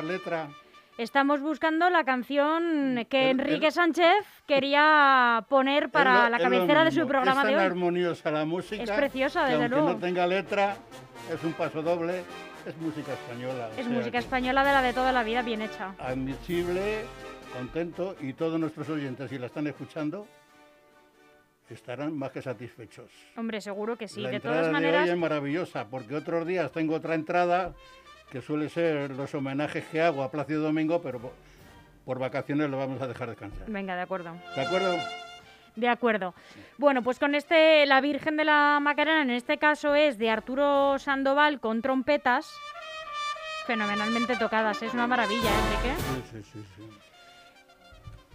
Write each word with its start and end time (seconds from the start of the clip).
¿Buscabas 0.00 0.04
letra? 0.04 0.48
Estamos 0.98 1.40
buscando 1.40 1.88
la 1.88 2.04
canción 2.04 3.06
que 3.08 3.30
Enrique 3.30 3.70
Sánchez 3.70 4.26
quería 4.46 5.44
poner 5.48 5.90
para 5.90 6.28
la 6.28 6.38
cabecera 6.38 6.84
de 6.84 6.90
su 6.90 7.06
programa 7.06 7.44
de 7.44 7.54
hoy. 7.54 7.60
Es 7.60 7.70
armoniosa 7.70 8.30
la 8.30 8.44
música. 8.44 8.82
Es 8.82 8.90
preciosa, 8.90 9.44
desde 9.44 9.54
aunque 9.54 9.68
luego. 9.68 9.92
no 9.92 9.98
tenga 9.98 10.26
letra, 10.26 10.76
es 11.32 11.42
un 11.42 11.52
paso 11.54 11.82
doble, 11.82 12.22
es 12.66 12.76
música 12.78 13.12
española. 13.12 13.70
Es 13.78 13.86
música 13.86 14.18
española 14.18 14.64
de 14.64 14.72
la 14.72 14.82
de 14.82 14.92
toda 14.92 15.12
la 15.12 15.22
vida, 15.22 15.42
bien 15.42 15.62
hecha. 15.62 15.94
Admisible, 15.98 17.04
contento 17.56 18.16
y 18.20 18.34
todos 18.34 18.60
nuestros 18.60 18.88
oyentes, 18.90 19.30
si 19.30 19.38
la 19.38 19.46
están 19.46 19.66
escuchando, 19.66 20.26
estarán 21.70 22.16
más 22.16 22.30
que 22.30 22.42
satisfechos. 22.42 23.10
Hombre, 23.36 23.60
seguro 23.60 23.96
que 23.96 24.08
sí. 24.08 24.20
La 24.20 24.30
de 24.30 24.36
entrada 24.36 24.58
todas 24.58 24.72
maneras. 24.72 25.04
De 25.04 25.10
hoy 25.10 25.14
es 25.14 25.20
maravillosa, 25.20 25.86
porque 25.88 26.14
otros 26.16 26.46
días 26.46 26.70
tengo 26.72 26.96
otra 26.96 27.14
entrada 27.14 27.74
que 28.30 28.40
suele 28.40 28.68
ser 28.68 29.10
los 29.10 29.34
homenajes 29.34 29.84
que 29.86 30.00
hago 30.00 30.22
a 30.22 30.30
Plácido 30.30 30.62
Domingo, 30.62 31.02
pero 31.02 31.18
por, 31.18 31.32
por 32.04 32.18
vacaciones 32.18 32.70
lo 32.70 32.78
vamos 32.78 33.00
a 33.02 33.06
dejar 33.06 33.28
descansar. 33.28 33.68
Venga, 33.68 33.96
de 33.96 34.02
acuerdo. 34.02 34.34
¿De 34.54 34.62
acuerdo? 34.62 34.96
De 35.76 35.88
acuerdo. 35.88 36.34
Bueno, 36.78 37.02
pues 37.02 37.18
con 37.18 37.34
este, 37.34 37.86
la 37.86 38.00
Virgen 38.00 38.36
de 38.36 38.44
la 38.44 38.78
Macarena, 38.80 39.22
en 39.22 39.30
este 39.30 39.58
caso 39.58 39.94
es 39.94 40.18
de 40.18 40.30
Arturo 40.30 40.98
Sandoval 40.98 41.60
con 41.60 41.80
trompetas, 41.82 42.52
fenomenalmente 43.66 44.36
tocadas. 44.36 44.82
Es 44.82 44.94
una 44.94 45.06
maravilla, 45.06 45.48
¿eh, 45.48 45.62
Enrique. 45.64 46.02
Sí, 46.02 46.22
sí, 46.30 46.50
sí, 46.52 46.66
sí. 46.76 46.82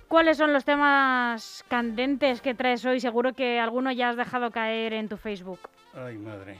¿Cuáles 0.07 0.37
son 0.37 0.53
los 0.53 0.63
temas 0.63 1.65
candentes 1.67 2.39
que 2.39 2.53
traes 2.53 2.85
hoy? 2.85 2.99
Seguro 2.99 3.33
que 3.33 3.59
alguno 3.59 3.91
ya 3.91 4.09
has 4.09 4.15
dejado 4.15 4.51
caer 4.51 4.93
en 4.93 5.09
tu 5.09 5.17
Facebook. 5.17 5.59
Ay, 5.93 6.17
madre. 6.17 6.57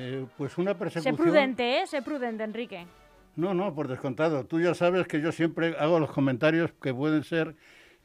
Eh, 0.00 0.26
pues 0.36 0.56
una 0.58 0.78
persecución... 0.78 1.16
Sé 1.16 1.22
prudente, 1.22 1.80
¿eh? 1.80 1.86
Sé 1.88 2.02
prudente, 2.02 2.44
Enrique. 2.44 2.86
No, 3.34 3.52
no, 3.52 3.74
por 3.74 3.88
descontado. 3.88 4.46
Tú 4.46 4.60
ya 4.60 4.72
sabes 4.72 5.08
que 5.08 5.20
yo 5.20 5.32
siempre 5.32 5.74
hago 5.76 5.98
los 5.98 6.12
comentarios 6.12 6.72
que 6.80 6.94
pueden 6.94 7.24
ser 7.24 7.56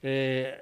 eh, 0.01 0.59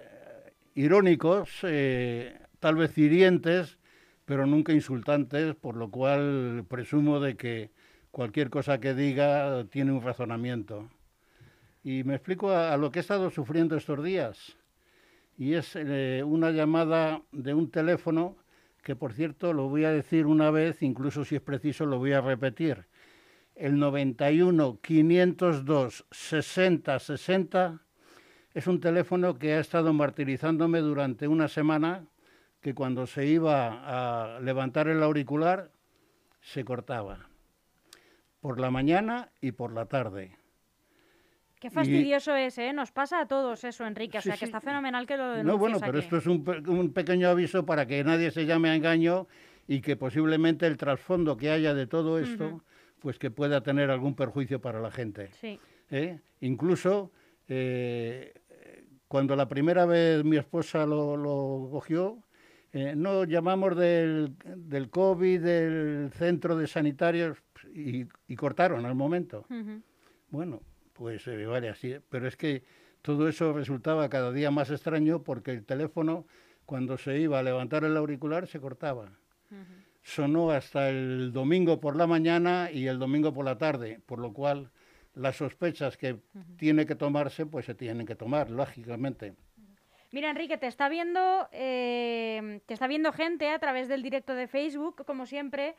irónicos, 0.76 1.50
eh, 1.64 2.38
tal 2.60 2.76
vez 2.76 2.98
hirientes, 2.98 3.78
pero 4.26 4.46
nunca 4.46 4.74
insultantes, 4.74 5.56
por 5.56 5.78
lo 5.78 5.90
cual 5.90 6.66
presumo 6.68 7.22
de 7.22 7.38
que 7.38 7.72
cualquier 8.12 8.50
cosa 8.50 8.80
que 8.82 8.94
diga 8.94 9.64
tiene 9.70 9.94
un 9.94 10.02
razonamiento. 10.02 10.90
Y 11.82 12.04
me 12.04 12.16
explico 12.16 12.52
a, 12.52 12.74
a 12.74 12.78
lo 12.78 12.92
que 12.92 13.00
he 13.00 13.02
estado 13.02 13.30
sufriendo 13.30 13.78
estos 13.78 14.04
días. 14.04 14.58
Y 15.38 15.54
es 15.54 15.78
eh, 15.78 16.24
una 16.26 16.52
llamada 16.52 17.22
de 17.32 17.54
un 17.54 17.72
teléfono 17.72 18.36
que, 18.82 18.96
por 18.96 19.14
cierto, 19.14 19.54
lo 19.54 19.70
voy 19.70 19.86
a 19.86 19.92
decir 19.92 20.26
una 20.26 20.52
vez, 20.52 20.82
incluso 20.82 21.24
si 21.24 21.36
es 21.36 21.42
preciso 21.42 21.86
lo 21.86 21.98
voy 21.98 22.14
a 22.14 22.22
repetir. 22.22 22.86
El 23.56 23.80
91 23.80 24.80
502 24.82 26.06
60 26.10 27.00
60 27.00 27.82
es 28.54 28.68
un 28.68 28.80
teléfono 28.80 29.38
que 29.38 29.54
ha 29.54 29.60
estado 29.60 29.94
martirizándome 29.94 30.80
durante 30.80 31.28
una 31.28 31.48
semana, 31.48 32.06
que 32.60 32.74
cuando 32.74 33.08
se 33.08 33.26
iba 33.26 34.36
a 34.36 34.40
levantar 34.40 34.88
el 34.88 35.02
auricular 35.04 35.72
se 36.42 36.66
cortaba. 36.66 37.30
Por 38.40 38.60
la 38.60 38.72
mañana 38.72 39.32
y 39.42 39.52
por 39.52 39.72
la 39.74 39.86
tarde. 39.86 40.41
Qué 41.62 41.70
fastidioso 41.70 42.38
y... 42.38 42.42
es, 42.42 42.58
¿eh? 42.58 42.74
Nos 42.74 42.92
pasa 42.92 43.22
a 43.22 43.28
todos 43.28 43.64
eso, 43.64 43.86
Enrique. 43.86 44.18
O 44.18 44.22
Sí, 44.22 44.30
sea, 44.30 44.34
que 44.34 44.40
sí. 44.40 44.46
está 44.46 44.60
fenomenal 44.60 45.06
que 45.06 45.16
lo 45.16 45.24
denuncies 45.30 45.46
No, 45.46 45.58
bueno, 45.58 45.78
pero 45.80 45.92
aquí. 46.00 46.00
esto 46.00 46.18
es 46.18 46.26
un, 46.26 46.44
un 46.68 46.92
pequeño 46.92 47.30
aviso 47.30 47.66
para 47.66 47.86
que 47.86 48.04
nadie 48.04 48.32
se 48.32 48.46
llame 48.46 48.70
a 48.72 48.76
engaño 48.76 49.28
y 49.68 49.80
que 49.82 49.96
posiblemente 49.96 50.66
el 50.68 50.76
trasfondo 50.76 51.38
que 51.38 51.52
haya 51.52 51.74
de 51.74 51.86
todo 51.88 52.20
esto, 52.20 52.64
pues 53.00 53.18
que 53.20 53.30
pueda 53.32 53.62
tener 53.62 53.92
algún 53.92 54.16
perjuicio 54.16 54.60
para 54.60 54.82
la 54.82 54.92
gente. 54.92 55.30
Sí. 55.40 55.60
¿eh? 55.92 56.20
Incluso 56.42 57.12
eh, 57.48 58.34
cuando 59.08 59.36
la 59.36 59.48
primera 59.48 59.86
vez 59.86 60.24
mi 60.24 60.38
esposa 60.38 60.86
lo, 60.88 61.16
lo 61.16 61.70
cogió, 61.72 62.18
eh, 62.74 62.94
no 62.96 63.24
llamamos 63.26 63.78
del, 63.78 64.36
del 64.46 64.90
COVID, 64.90 65.42
del 65.42 66.10
centro 66.14 66.56
de 66.58 66.66
sanitarios 66.68 67.38
y, 67.76 68.06
y 68.28 68.36
cortaron 68.36 68.86
al 68.86 68.96
momento. 68.96 69.46
Ujú. 69.50 69.82
Bueno, 70.30 70.62
pues 71.02 71.26
eh, 71.26 71.48
vale 71.48 71.68
así, 71.68 71.96
pero 72.10 72.28
es 72.28 72.38
que 72.38 72.62
todo 73.02 73.28
eso 73.28 73.54
resultaba 73.54 74.08
cada 74.08 74.32
día 74.32 74.52
más 74.52 74.70
extraño 74.70 75.24
porque 75.24 75.50
el 75.50 75.66
teléfono 75.66 76.28
cuando 76.68 76.96
se 76.96 77.18
iba 77.18 77.40
a 77.40 77.44
levantar 77.44 77.84
el 77.86 77.98
auricular 77.98 78.46
se 78.46 78.60
cortaba. 78.60 79.10
Sonó 80.04 80.52
hasta 80.52 80.90
el 80.90 81.34
domingo 81.34 81.80
por 81.80 81.96
la 81.96 82.06
mañana 82.06 82.70
y 82.72 82.86
el 82.86 83.00
domingo 83.00 83.34
por 83.34 83.46
la 83.46 83.58
tarde, 83.58 84.00
por 84.06 84.20
lo 84.20 84.32
cual 84.32 84.70
las 85.16 85.38
sospechas 85.38 85.98
que 85.98 86.20
tiene 86.58 86.86
que 86.86 86.94
tomarse, 86.94 87.48
pues 87.48 87.66
se 87.66 87.74
tienen 87.74 88.06
que 88.06 88.16
tomar, 88.16 88.52
lógicamente. 88.52 89.34
Mira, 90.12 90.30
Enrique, 90.30 90.60
te 90.60 90.68
está 90.68 90.88
viendo, 90.88 91.50
eh, 91.52 92.62
te 92.68 92.76
está 92.76 92.86
viendo 92.86 93.12
gente 93.12 93.50
a 93.50 93.58
través 93.58 93.88
del 93.88 94.04
directo 94.04 94.36
de 94.36 94.48
Facebook, 94.48 95.04
como 95.06 95.26
siempre, 95.26 95.74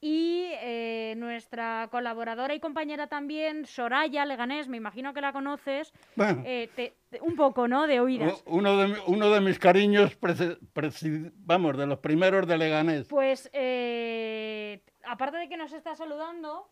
y 0.00 0.44
eh, 0.60 1.14
nuestra 1.16 1.88
colaboradora 1.90 2.54
y 2.54 2.60
compañera 2.60 3.06
también, 3.06 3.64
Soraya 3.66 4.24
Leganés, 4.26 4.68
me 4.68 4.76
imagino 4.76 5.14
que 5.14 5.20
la 5.20 5.32
conoces, 5.32 5.92
Bueno, 6.16 6.42
eh, 6.44 6.68
te- 6.76 6.94
te- 7.10 7.20
un 7.22 7.36
poco, 7.36 7.68
¿no? 7.68 7.86
De 7.86 8.00
oídas. 8.00 8.42
uno 8.46 8.76
de, 8.76 8.96
uno 9.06 9.30
de 9.30 9.40
mis 9.40 9.58
cariños, 9.58 10.18
presi- 10.20 11.30
vamos, 11.36 11.76
de 11.78 11.86
los 11.86 11.98
primeros 12.00 12.46
de 12.46 12.58
Leganés. 12.58 13.08
Pues, 13.08 13.48
eh, 13.54 14.82
aparte 15.04 15.38
de 15.38 15.48
que 15.48 15.56
nos 15.56 15.72
está 15.72 15.94
saludando, 15.94 16.68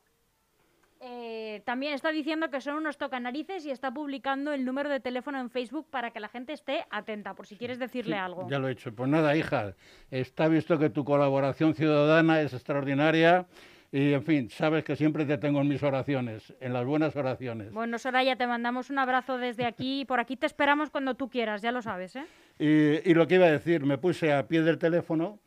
eh, 1.04 1.62
también 1.64 1.94
está 1.94 2.10
diciendo 2.12 2.48
que 2.50 2.60
son 2.60 2.76
unos 2.76 2.96
tocanarices 2.96 3.66
y 3.66 3.70
está 3.70 3.90
publicando 3.90 4.52
el 4.52 4.64
número 4.64 4.88
de 4.88 5.00
teléfono 5.00 5.40
en 5.40 5.50
Facebook 5.50 5.88
para 5.90 6.12
que 6.12 6.20
la 6.20 6.28
gente 6.28 6.52
esté 6.52 6.84
atenta, 6.90 7.34
por 7.34 7.46
si 7.46 7.56
quieres 7.56 7.78
decirle 7.80 8.14
Sí, 8.14 8.20
algo. 8.20 8.46
Ya 8.48 8.58
lo 8.60 8.68
he 8.68 8.72
hecho. 8.72 8.94
Pues 8.94 9.08
nada, 9.08 9.36
hija, 9.36 9.74
está 10.10 10.46
visto 10.46 10.78
que 10.78 10.90
tu 10.90 11.04
colaboración 11.04 11.74
ciudadana 11.74 12.40
es 12.40 12.54
extraordinaria 12.54 13.46
y, 13.90 14.12
en 14.12 14.22
fin, 14.22 14.48
sabes 14.48 14.84
que 14.84 14.94
siempre 14.96 15.24
te 15.26 15.38
tengo 15.38 15.60
en 15.60 15.68
mis 15.68 15.82
oraciones, 15.82 16.54
en 16.60 16.72
las 16.72 16.84
buenas 16.84 17.14
oraciones. 17.16 17.72
Bueno, 17.72 17.98
Soraya, 17.98 18.36
te 18.36 18.46
mandamos 18.46 18.88
un 18.88 18.98
abrazo 18.98 19.38
desde 19.38 19.66
aquí. 19.66 20.04
Por 20.08 20.20
aquí 20.20 20.36
te 20.36 20.46
esperamos 20.46 20.90
cuando 20.90 21.14
tú 21.16 21.28
quieras, 21.28 21.62
ya 21.62 21.72
lo 21.72 21.82
sabes, 21.82 22.14
¿eh? 22.16 22.24
Y, 22.58 23.10
y 23.10 23.14
lo 23.14 23.26
que 23.26 23.34
iba 23.34 23.46
a 23.46 23.50
decir, 23.50 23.84
me 23.84 23.98
puse 23.98 24.32
a 24.32 24.46
pie 24.46 24.62
del 24.62 24.78
teléfono 24.78 25.40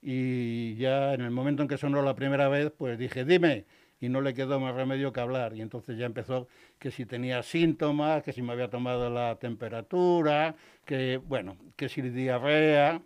y 0.00 0.76
ya 0.76 1.14
en 1.14 1.22
el 1.22 1.30
momento 1.30 1.62
en 1.62 1.68
que 1.68 1.78
sonó 1.78 2.00
la 2.02 2.14
primera 2.14 2.48
vez, 2.48 2.70
pues 2.76 2.98
dije, 2.98 3.24
dime, 3.24 3.64
y 4.04 4.10
no 4.10 4.20
le 4.20 4.34
quedó 4.34 4.60
más 4.60 4.74
remedio 4.74 5.14
que 5.14 5.20
hablar. 5.20 5.56
Y 5.56 5.62
entonces 5.62 5.96
ya 5.96 6.04
empezó 6.04 6.46
que 6.78 6.90
si 6.90 7.06
tenía 7.06 7.42
síntomas, 7.42 8.22
que 8.22 8.32
si 8.34 8.42
me 8.42 8.52
había 8.52 8.68
tomado 8.68 9.08
la 9.08 9.36
temperatura, 9.36 10.56
que, 10.84 11.16
bueno, 11.16 11.56
que 11.76 11.88
si 11.88 12.02
diarrea, 12.02 13.00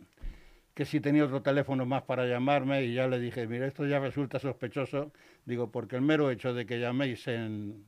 que 0.75 0.85
si 0.85 0.99
tenía 0.99 1.25
otro 1.25 1.41
teléfono 1.41 1.87
más 1.87 2.03
para 2.03 2.27
llamarme, 2.27 2.83
y 2.83 2.95
ya 2.95 3.07
le 3.07 3.21
dije, 3.21 3.47
mira, 3.47 3.67
esto 3.67 3.87
ya 3.87 4.01
resulta 4.01 4.41
sospechoso, 4.41 5.13
digo, 5.45 5.71
porque 5.71 5.95
el 5.95 6.03
mero 6.03 6.33
hecho 6.33 6.53
de 6.53 6.67
que 6.67 6.81
llaméis 6.81 7.29
en 7.29 7.85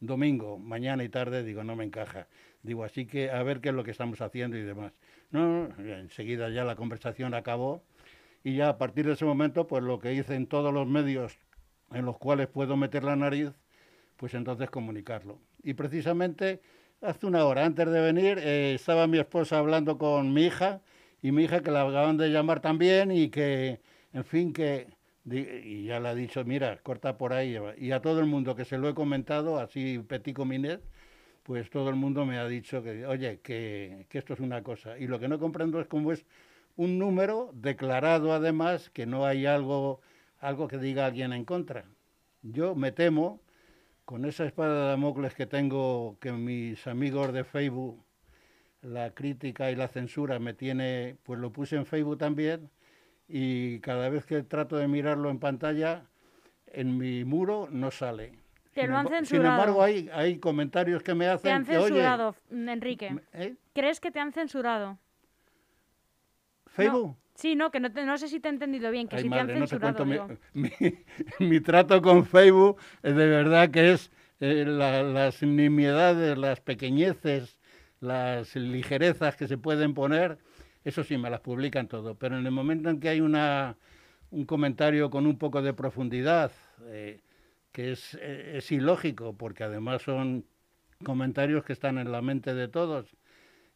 domingo, 0.00 0.58
mañana 0.58 1.04
y 1.04 1.08
tarde, 1.08 1.44
digo, 1.44 1.64
no 1.64 1.74
me 1.74 1.84
encaja. 1.84 2.26
Digo, 2.62 2.84
así 2.84 3.06
que 3.06 3.30
a 3.30 3.42
ver 3.42 3.60
qué 3.60 3.70
es 3.70 3.74
lo 3.74 3.82
que 3.82 3.92
estamos 3.92 4.20
haciendo 4.20 4.58
y 4.58 4.62
demás. 4.62 4.92
No, 5.30 5.68
enseguida 5.78 6.50
ya 6.50 6.64
la 6.64 6.76
conversación 6.76 7.32
acabó 7.32 7.82
y 8.44 8.56
ya 8.56 8.68
a 8.68 8.78
partir 8.78 9.06
de 9.06 9.14
ese 9.14 9.24
momento, 9.24 9.66
pues 9.66 9.82
lo 9.82 9.98
que 9.98 10.12
hice 10.12 10.34
en 10.34 10.46
todos 10.46 10.74
los 10.74 10.86
medios 10.86 11.38
en 11.94 12.04
los 12.04 12.18
cuales 12.18 12.48
puedo 12.48 12.76
meter 12.76 13.04
la 13.04 13.16
nariz, 13.16 13.50
pues 14.16 14.34
entonces 14.34 14.70
comunicarlo. 14.70 15.40
Y 15.62 15.74
precisamente 15.74 16.60
hace 17.00 17.26
una 17.26 17.44
hora 17.44 17.64
antes 17.64 17.86
de 17.90 18.00
venir 18.00 18.38
eh, 18.38 18.74
estaba 18.74 19.06
mi 19.06 19.18
esposa 19.18 19.58
hablando 19.58 19.98
con 19.98 20.32
mi 20.32 20.46
hija 20.46 20.80
y 21.22 21.32
mi 21.32 21.44
hija 21.44 21.62
que 21.62 21.70
la 21.70 21.82
acaban 21.82 22.16
de 22.16 22.30
llamar 22.30 22.60
también 22.60 23.10
y 23.10 23.28
que, 23.30 23.80
en 24.12 24.24
fin, 24.24 24.52
que 24.52 24.88
y 25.24 25.84
ya 25.84 26.00
le 26.00 26.08
ha 26.08 26.14
dicho, 26.14 26.44
mira, 26.44 26.78
corta 26.82 27.16
por 27.16 27.32
ahí. 27.32 27.56
Y 27.78 27.92
a 27.92 28.00
todo 28.00 28.20
el 28.20 28.26
mundo 28.26 28.56
que 28.56 28.64
se 28.64 28.78
lo 28.78 28.88
he 28.88 28.94
comentado, 28.94 29.58
así 29.58 29.98
petit 30.00 30.34
comité, 30.34 30.80
pues 31.42 31.70
todo 31.70 31.88
el 31.90 31.96
mundo 31.96 32.24
me 32.26 32.38
ha 32.38 32.46
dicho 32.48 32.82
que, 32.82 33.06
oye, 33.06 33.40
que, 33.40 34.06
que 34.08 34.18
esto 34.18 34.34
es 34.34 34.40
una 34.40 34.62
cosa. 34.62 34.98
Y 34.98 35.06
lo 35.06 35.18
que 35.20 35.28
no 35.28 35.38
comprendo 35.38 35.80
es 35.80 35.86
cómo 35.86 36.12
es 36.12 36.24
un 36.76 36.98
número 36.98 37.50
declarado 37.54 38.32
además 38.32 38.90
que 38.90 39.06
no 39.06 39.24
hay 39.26 39.46
algo, 39.46 40.00
algo 40.42 40.68
que 40.68 40.76
diga 40.76 41.06
alguien 41.06 41.32
en 41.32 41.44
contra. 41.44 41.84
Yo 42.42 42.74
me 42.74 42.92
temo, 42.92 43.40
con 44.04 44.24
esa 44.24 44.44
espada 44.44 44.82
de 44.82 44.88
Damocles 44.90 45.34
que 45.34 45.46
tengo, 45.46 46.18
que 46.20 46.32
mis 46.32 46.86
amigos 46.86 47.32
de 47.32 47.44
Facebook, 47.44 48.04
la 48.82 49.12
crítica 49.14 49.70
y 49.70 49.76
la 49.76 49.86
censura 49.88 50.38
me 50.40 50.52
tiene, 50.52 51.16
pues 51.22 51.38
lo 51.38 51.52
puse 51.52 51.76
en 51.76 51.86
Facebook 51.86 52.18
también, 52.18 52.68
y 53.28 53.78
cada 53.80 54.08
vez 54.08 54.26
que 54.26 54.42
trato 54.42 54.76
de 54.76 54.88
mirarlo 54.88 55.30
en 55.30 55.38
pantalla, 55.38 56.04
en 56.66 56.98
mi 56.98 57.24
muro 57.24 57.68
no 57.70 57.90
sale. 57.92 58.32
Te 58.74 58.86
lo 58.88 58.96
han 58.96 59.06
emba- 59.06 59.18
Sin 59.18 59.26
censurado. 59.26 59.54
embargo, 59.60 59.82
hay, 59.82 60.10
hay 60.12 60.38
comentarios 60.38 61.02
que 61.02 61.14
me 61.14 61.28
hacen 61.28 61.42
Te 61.42 61.50
han 61.52 61.64
que, 61.64 61.76
oye, 61.78 61.86
censurado, 61.88 62.34
Enrique. 62.50 63.16
¿eh? 63.34 63.54
¿Crees 63.74 64.00
que 64.00 64.10
te 64.10 64.18
han 64.18 64.32
censurado? 64.32 64.98
¿Facebook? 66.66 67.16
Sí, 67.34 67.56
no, 67.56 67.70
que 67.70 67.80
no, 67.80 67.90
te- 67.92 68.04
no 68.04 68.16
sé 68.18 68.28
si 68.28 68.40
te 68.40 68.48
he 68.48 68.50
entendido 68.52 68.90
bien, 68.90 69.08
que 69.08 69.16
Ay, 69.16 69.22
si 69.24 69.28
madre, 69.28 69.46
te 69.46 69.52
han 69.54 69.60
no 69.60 69.66
te 69.66 69.78
censurado. 69.78 70.04
cuento 70.04 70.28
mi, 70.54 70.62
digo. 70.62 70.74
mi- 71.40 71.48
mi 71.48 71.60
trato 71.60 72.00
con 72.02 72.24
Facebook, 72.26 72.78
eh, 73.02 73.12
de 73.12 73.26
verdad 73.26 73.70
que 73.70 73.92
es 73.92 74.10
eh, 74.40 74.64
la- 74.66 75.02
las 75.02 75.42
nimiedades, 75.42 76.36
las 76.36 76.60
pequeñeces, 76.60 77.58
las 78.00 78.54
ligerezas 78.56 79.36
que 79.36 79.48
se 79.48 79.56
pueden 79.58 79.94
poner, 79.94 80.38
eso 80.84 81.04
sí, 81.04 81.16
me 81.16 81.30
las 81.30 81.40
publican 81.40 81.88
todo. 81.88 82.16
Pero 82.16 82.38
en 82.38 82.44
el 82.46 82.52
momento 82.52 82.90
en 82.90 83.00
que 83.00 83.08
hay 83.08 83.20
una, 83.20 83.76
un 84.30 84.44
comentario 84.44 85.10
con 85.10 85.26
un 85.26 85.38
poco 85.38 85.62
de 85.62 85.72
profundidad, 85.72 86.52
eh, 86.86 87.20
que 87.72 87.92
es, 87.92 88.14
eh, 88.20 88.58
es 88.58 88.70
ilógico, 88.72 89.34
porque 89.36 89.64
además 89.64 90.02
son 90.02 90.44
comentarios 91.04 91.64
que 91.64 91.72
están 91.72 91.98
en 91.98 92.12
la 92.12 92.20
mente 92.22 92.54
de 92.54 92.68
todos 92.68 93.16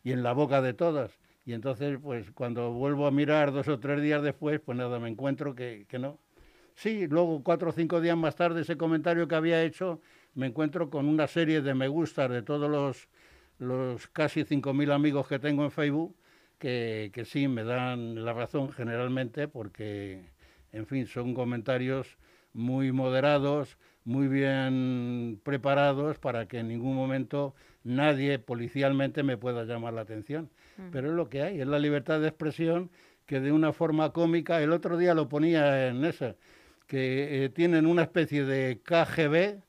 y 0.04 0.12
en 0.12 0.22
la 0.22 0.32
boca 0.32 0.60
de 0.62 0.74
todos. 0.74 1.18
Y 1.46 1.52
entonces, 1.52 1.98
pues 2.02 2.30
cuando 2.32 2.72
vuelvo 2.72 3.06
a 3.06 3.12
mirar 3.12 3.52
dos 3.52 3.68
o 3.68 3.78
tres 3.78 4.02
días 4.02 4.20
después, 4.20 4.60
pues 4.60 4.76
nada, 4.76 4.98
me 4.98 5.08
encuentro 5.08 5.54
que, 5.54 5.86
que 5.88 5.98
no. 5.98 6.18
Sí, 6.74 7.06
luego 7.06 7.42
cuatro 7.44 7.70
o 7.70 7.72
cinco 7.72 8.00
días 8.00 8.16
más 8.16 8.34
tarde 8.34 8.62
ese 8.62 8.76
comentario 8.76 9.28
que 9.28 9.36
había 9.36 9.62
hecho, 9.62 10.00
me 10.34 10.46
encuentro 10.48 10.90
con 10.90 11.06
una 11.06 11.28
serie 11.28 11.62
de 11.62 11.72
me 11.72 11.86
gustas 11.86 12.30
de 12.30 12.42
todos 12.42 12.68
los, 12.68 13.08
los 13.58 14.08
casi 14.08 14.44
5.000 14.44 14.90
amigos 14.90 15.28
que 15.28 15.38
tengo 15.38 15.64
en 15.64 15.70
Facebook, 15.70 16.16
que, 16.58 17.10
que 17.14 17.24
sí 17.24 17.46
me 17.46 17.62
dan 17.62 18.24
la 18.24 18.32
razón 18.32 18.72
generalmente, 18.72 19.46
porque, 19.46 20.32
en 20.72 20.86
fin, 20.86 21.06
son 21.06 21.32
comentarios 21.32 22.18
muy 22.52 22.90
moderados, 22.90 23.78
muy 24.06 24.28
bien 24.28 25.40
preparados 25.42 26.18
para 26.18 26.46
que 26.46 26.60
en 26.60 26.68
ningún 26.68 26.94
momento 26.94 27.54
nadie 27.84 28.38
policialmente 28.38 29.22
me 29.22 29.36
pueda 29.36 29.64
llamar 29.64 29.92
la 29.92 30.02
atención. 30.02 30.48
Pero 30.92 31.08
es 31.08 31.14
lo 31.14 31.28
que 31.28 31.42
hay, 31.42 31.60
es 31.60 31.66
la 31.66 31.78
libertad 31.78 32.20
de 32.20 32.28
expresión 32.28 32.90
que 33.24 33.40
de 33.40 33.50
una 33.50 33.72
forma 33.72 34.12
cómica, 34.12 34.62
el 34.62 34.72
otro 34.72 34.96
día 34.96 35.14
lo 35.14 35.28
ponía 35.28 35.88
en 35.88 36.04
esa, 36.04 36.36
que 36.86 37.44
eh, 37.44 37.48
tienen 37.48 37.86
una 37.86 38.02
especie 38.02 38.44
de 38.44 38.80
KGB 38.82 39.62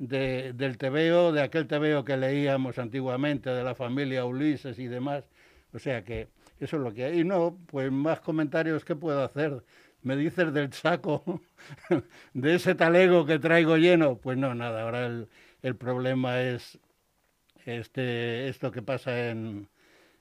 de, 0.00 0.52
del 0.54 0.78
TVO, 0.78 1.32
de 1.32 1.42
aquel 1.42 1.66
TVO 1.66 2.04
que 2.04 2.16
leíamos 2.16 2.78
antiguamente, 2.78 3.50
de 3.50 3.62
la 3.62 3.74
familia 3.74 4.24
Ulises 4.24 4.78
y 4.78 4.86
demás. 4.86 5.24
O 5.72 5.78
sea 5.78 6.02
que 6.02 6.28
eso 6.58 6.76
es 6.76 6.82
lo 6.82 6.92
que 6.92 7.04
hay. 7.04 7.20
Y 7.20 7.24
no, 7.24 7.58
pues 7.66 7.92
más 7.92 8.20
comentarios 8.20 8.84
que 8.84 8.96
puedo 8.96 9.22
hacer. 9.22 9.62
Me 10.02 10.16
dices 10.16 10.52
del 10.52 10.72
saco, 10.72 11.40
de 12.34 12.54
ese 12.54 12.74
talego 12.74 13.26
que 13.26 13.38
traigo 13.38 13.76
lleno. 13.76 14.16
Pues 14.18 14.38
no, 14.38 14.54
nada, 14.54 14.82
ahora 14.82 15.06
el, 15.62 15.76
problema 15.76 16.40
es 16.40 16.78
este, 17.64 18.48
esto 18.48 18.70
que 18.70 18.82
pasa 18.82 19.30
en, 19.30 19.68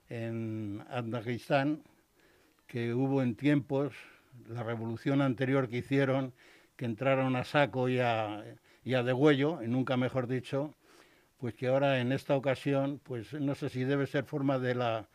en 0.09 0.83
Afganistán, 0.89 1.83
que 2.65 2.93
hubo 2.93 3.21
en 3.21 3.35
tiempos, 3.35 3.93
la 4.47 4.63
revolución 4.63 5.21
anterior 5.21 5.69
que 5.69 5.77
hicieron, 5.77 6.33
que 6.75 6.85
entraron 6.85 7.35
a 7.35 7.43
saco 7.43 7.89
y 7.89 7.99
a, 7.99 8.43
y 8.83 8.93
a 8.93 9.03
degüello, 9.03 9.61
y 9.63 9.67
nunca 9.67 9.97
mejor 9.97 10.27
dicho, 10.27 10.73
pues 11.37 11.53
que 11.53 11.67
ahora 11.67 11.99
en 11.99 12.11
esta 12.11 12.35
ocasión, 12.35 12.99
pues 13.03 13.33
no 13.33 13.55
sé 13.55 13.69
si 13.69 13.83
debe 13.83 14.07
ser 14.07 14.25
forma 14.25 14.59
de 14.59 14.75
la 14.75 15.07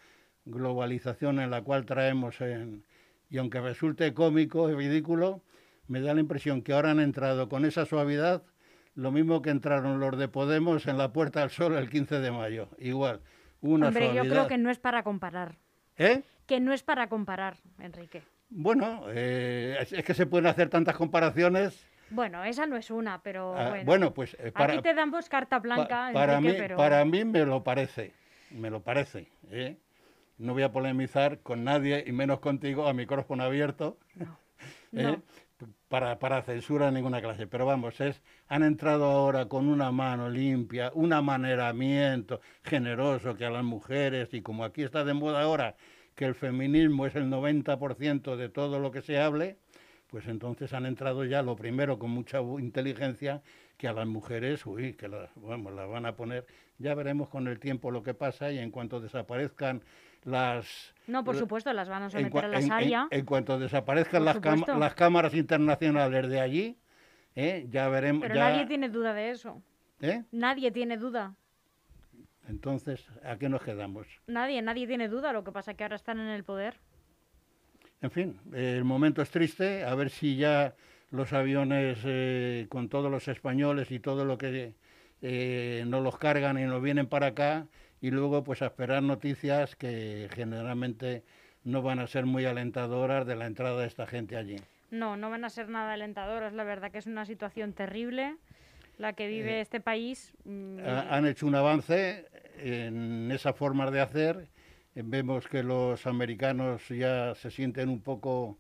globalización 0.44 1.41
en 1.41 1.50
la 1.50 1.62
cual 1.62 1.85
traemos, 1.85 2.41
en, 2.41 2.85
y 3.32 3.38
aunque 3.38 3.61
resulte 3.62 4.12
cómico 4.12 4.69
y 4.70 4.75
ridículo, 4.75 5.43
me 5.88 6.00
da 6.02 6.12
la 6.12 6.20
impresión 6.20 6.61
que 6.62 6.75
ahora 6.75 6.90
han 6.90 7.00
entrado 7.00 7.49
con 7.49 7.64
esa 7.64 7.87
suavidad, 7.87 8.43
lo 8.94 9.11
mismo 9.11 9.40
que 9.40 9.49
entraron 9.49 9.99
los 10.00 10.19
de 10.19 10.29
Podemos 10.29 10.87
en 10.87 10.99
la 10.99 11.12
Puerta 11.14 11.40
del 11.40 11.49
Sol 11.50 11.75
el 11.76 11.88
15 11.88 12.20
de 12.20 12.31
mayo, 12.31 12.69
igual, 12.79 13.23
una 13.62 13.88
Hombre, 13.88 14.05
suavidad. 14.05 14.25
yo 14.25 14.31
creo 14.31 14.46
que 14.49 14.58
no 14.58 14.70
es 14.70 14.79
para 14.79 15.02
comparar. 15.02 15.56
¿Eh? 15.96 16.23
Que 16.46 16.61
no 16.61 16.75
es 16.75 16.82
para 16.82 17.08
comparar, 17.08 17.56
Enrique. 17.79 18.23
Bueno, 18.50 19.05
eh, 19.08 19.79
es, 19.81 19.94
es 19.94 20.05
que 20.05 20.12
se 20.12 20.26
pueden 20.26 20.46
hacer 20.46 20.69
tantas 20.69 20.94
comparaciones. 20.94 21.87
Bueno, 22.11 22.44
esa 22.44 22.67
no 22.67 22.76
es 22.76 22.90
una, 22.90 23.23
pero 23.23 23.55
Ah, 23.56 23.70
bueno. 23.70 23.84
bueno, 23.87 24.12
pues 24.14 24.37
eh, 24.38 24.52
para, 24.52 24.75
Aquí 24.75 24.82
te 24.82 24.93
damos 24.93 25.31
carta 25.31 25.56
pa- 25.56 25.62
blanca, 25.62 26.11
para, 26.12 26.34
Enrique, 26.37 26.52
mí, 26.52 26.58
pero... 26.58 26.76
para 26.76 27.02
mí 27.06 27.25
me 27.25 27.46
lo 27.46 27.64
parece, 27.64 28.12
me 28.50 28.69
lo 28.69 28.82
parece. 28.82 29.29
¿eh? 29.50 29.79
No 30.38 30.52
voy 30.55 30.62
a 30.62 30.73
polemizar 30.73 31.40
con 31.40 31.64
nadie 31.64 32.05
y 32.06 32.12
menos 32.12 32.40
contigo 32.40 32.87
a 32.87 32.93
micrófono 32.93 33.44
abierto. 33.44 33.99
¿eh? 34.93 35.02
No. 35.02 35.23
Para, 35.88 36.19
para 36.19 36.43
censura 36.43 36.87
de 36.87 36.93
ninguna 36.93 37.20
clase. 37.20 37.46
Pero 37.46 37.67
vamos, 37.67 38.00
es, 38.00 38.20
han 38.49 38.64
entrado 38.64 39.05
ahora 39.05 39.46
con 39.46 39.69
una 39.69 39.93
mano 39.93 40.29
limpia, 40.29 40.90
un 40.94 41.12
amaneramiento 41.12 42.40
generoso 42.64 43.37
que 43.37 43.44
a 43.44 43.50
las 43.50 43.62
mujeres, 43.62 44.34
y 44.34 44.43
como 44.43 44.64
aquí 44.64 44.82
está 44.82 45.05
de 45.05 45.14
moda 45.14 45.43
ahora 45.43 45.76
que 46.14 46.25
el 46.25 46.34
feminismo 46.34 47.06
es 47.06 47.14
el 47.14 47.25
90% 47.31 48.37
de 48.37 48.49
todo 48.49 48.79
lo 48.81 48.90
que 48.90 49.02
se 49.02 49.19
hable, 49.19 49.56
pues 50.08 50.26
entonces 50.26 50.73
han 50.75 50.84
entrado 50.84 51.25
ya 51.25 51.43
lo 51.43 51.56
primero 51.56 51.99
con 51.99 52.11
mucha 52.11 52.40
inteligencia 52.58 53.43
que 53.79 53.88
a 53.88 53.93
las 53.93 54.06
mujeres, 54.06 54.67
uy, 54.67 54.93
que 54.93 55.08
las, 55.08 55.31
vamos, 55.37 55.73
las 55.73 55.88
van 55.88 56.06
a 56.06 56.17
poner, 56.17 56.46
ya 56.79 56.94
veremos 56.94 57.29
con 57.29 57.49
el 57.49 57.58
tiempo 57.58 57.90
lo 57.90 58.02
que 58.02 58.12
pasa 58.12 58.52
y 58.52 58.58
en 58.58 58.70
cuanto 58.70 59.00
desaparezcan 59.00 59.82
las 60.25 60.95
No, 61.07 61.25
por 61.25 61.37
supuesto, 61.37 61.73
las 61.73 61.89
van 61.89 62.05
a 62.05 62.11
someter 62.11 62.45
a 62.45 62.49
la 62.49 62.59
en- 62.59 63.09
en- 63.11 63.25
cuanto 63.25 63.59
desaparezcan 63.59 64.25
las, 64.25 64.37
las 64.79 64.95
cámaras 64.95 65.35
internacionales 65.35 66.29
de 66.29 66.41
allí, 66.41 66.79
¿eh? 67.35 67.67
ya 67.71 67.89
veremos. 67.89 68.23
Pero 68.23 68.35
ya- 68.35 68.49
nadie 68.51 68.67
tiene 68.67 68.89
duda 68.89 69.13
de 69.15 69.31
eso. 69.31 69.63
¿eh? 70.01 70.23
Nadie 70.33 70.71
tiene 70.71 70.97
duda. 70.97 71.35
Entonces, 72.49 73.07
¿a 73.25 73.37
qué 73.37 73.49
nos 73.49 73.63
quedamos? 73.63 74.07
Nadie, 74.27 74.61
nadie 74.63 74.87
tiene 74.87 75.09
duda. 75.09 75.33
Lo 75.33 75.45
que 75.45 75.53
pasa 75.53 75.71
es 75.73 75.77
que 75.77 75.85
ahora 75.85 75.97
están 75.97 76.19
en 76.19 76.29
el 76.29 76.45
poder. 76.45 76.75
En 78.01 78.11
fin, 78.11 78.41
eh, 78.53 78.75
el 78.77 78.85
momento 78.85 79.23
es 79.23 79.31
triste, 79.31 79.85
a 79.85 79.95
ver 79.95 80.11
si 80.11 80.37
ya 80.37 80.75
los 81.11 81.33
aviones 81.33 81.99
eh, 82.05 82.67
con 82.69 82.89
todos 82.89 83.11
los 83.11 83.29
españoles 83.29 83.91
y 83.93 84.01
todo 84.01 84.25
lo 84.25 84.39
que 84.39 84.75
eh, 85.21 85.85
nos 85.87 86.03
los 86.03 86.19
cargan 86.19 86.59
y 86.59 86.63
nos 86.65 86.83
vienen 86.83 87.07
para 87.07 87.29
acá 87.29 87.67
y 88.03 88.11
luego 88.11 88.43
pues 88.45 88.61
a 88.61 88.67
esperar 88.67 89.03
noticias 89.03 89.77
que 89.77 90.29
generalmente 90.35 91.23
no 91.65 91.81
van 91.81 92.01
a 92.01 92.07
ser 92.09 92.27
muy 92.27 92.45
alentadoras 92.45 93.25
de 93.27 93.37
la 93.37 93.47
entrada 93.47 93.81
de 93.81 93.87
esta 93.87 94.07
gente 94.07 94.37
allí. 94.37 94.57
No, 94.91 95.17
no 95.17 95.31
van 95.31 95.45
a 95.45 95.49
ser 95.51 95.69
nada 95.69 95.95
alentadoras. 95.95 96.53
La 96.53 96.65
verdad 96.65 96.91
que 96.91 96.99
es 96.99 97.07
una 97.07 97.25
situación 97.25 97.73
terrible 97.73 98.37
la 98.99 99.13
que 99.15 99.29
vive 99.29 99.59
Eh, 99.59 99.61
este 99.63 99.81
país. 99.81 100.32
mm, 100.44 100.81
Ha- 100.81 101.17
han 101.17 101.27
hecho 101.27 101.47
un 101.47 101.55
avance 101.55 102.27
en 102.59 103.31
esas 103.31 103.55
formas 103.56 103.93
de 103.93 104.01
hacer. 104.01 104.49
Vemos 104.97 105.47
que 105.47 105.63
los 105.63 106.05
americanos 106.06 106.87
ya 106.89 107.35
se 107.37 107.51
sienten 107.53 107.89
un 107.89 108.01
poco 108.01 108.59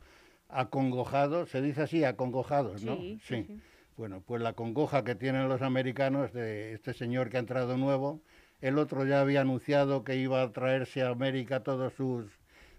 acongojados, 0.48 1.50
se 1.50 1.60
dice 1.60 1.82
así, 1.82 2.04
acongojados, 2.04 2.84
¿no? 2.84 2.96
Sí, 2.96 3.18
sí, 3.24 3.44
sí. 3.48 3.60
Bueno, 3.96 4.22
pues 4.24 4.40
la 4.40 4.52
congoja 4.54 5.04
que 5.04 5.14
tienen 5.14 5.48
los 5.48 5.62
americanos 5.62 6.32
de 6.32 6.72
este 6.74 6.94
señor 6.94 7.28
que 7.28 7.36
ha 7.36 7.40
entrado 7.40 7.76
nuevo, 7.76 8.20
el 8.62 8.78
otro 8.78 9.04
ya 9.04 9.20
había 9.20 9.42
anunciado 9.42 10.04
que 10.04 10.16
iba 10.16 10.42
a 10.42 10.52
traerse 10.52 11.02
a 11.02 11.10
América 11.10 11.62
todos 11.62 11.92
sus 11.92 12.26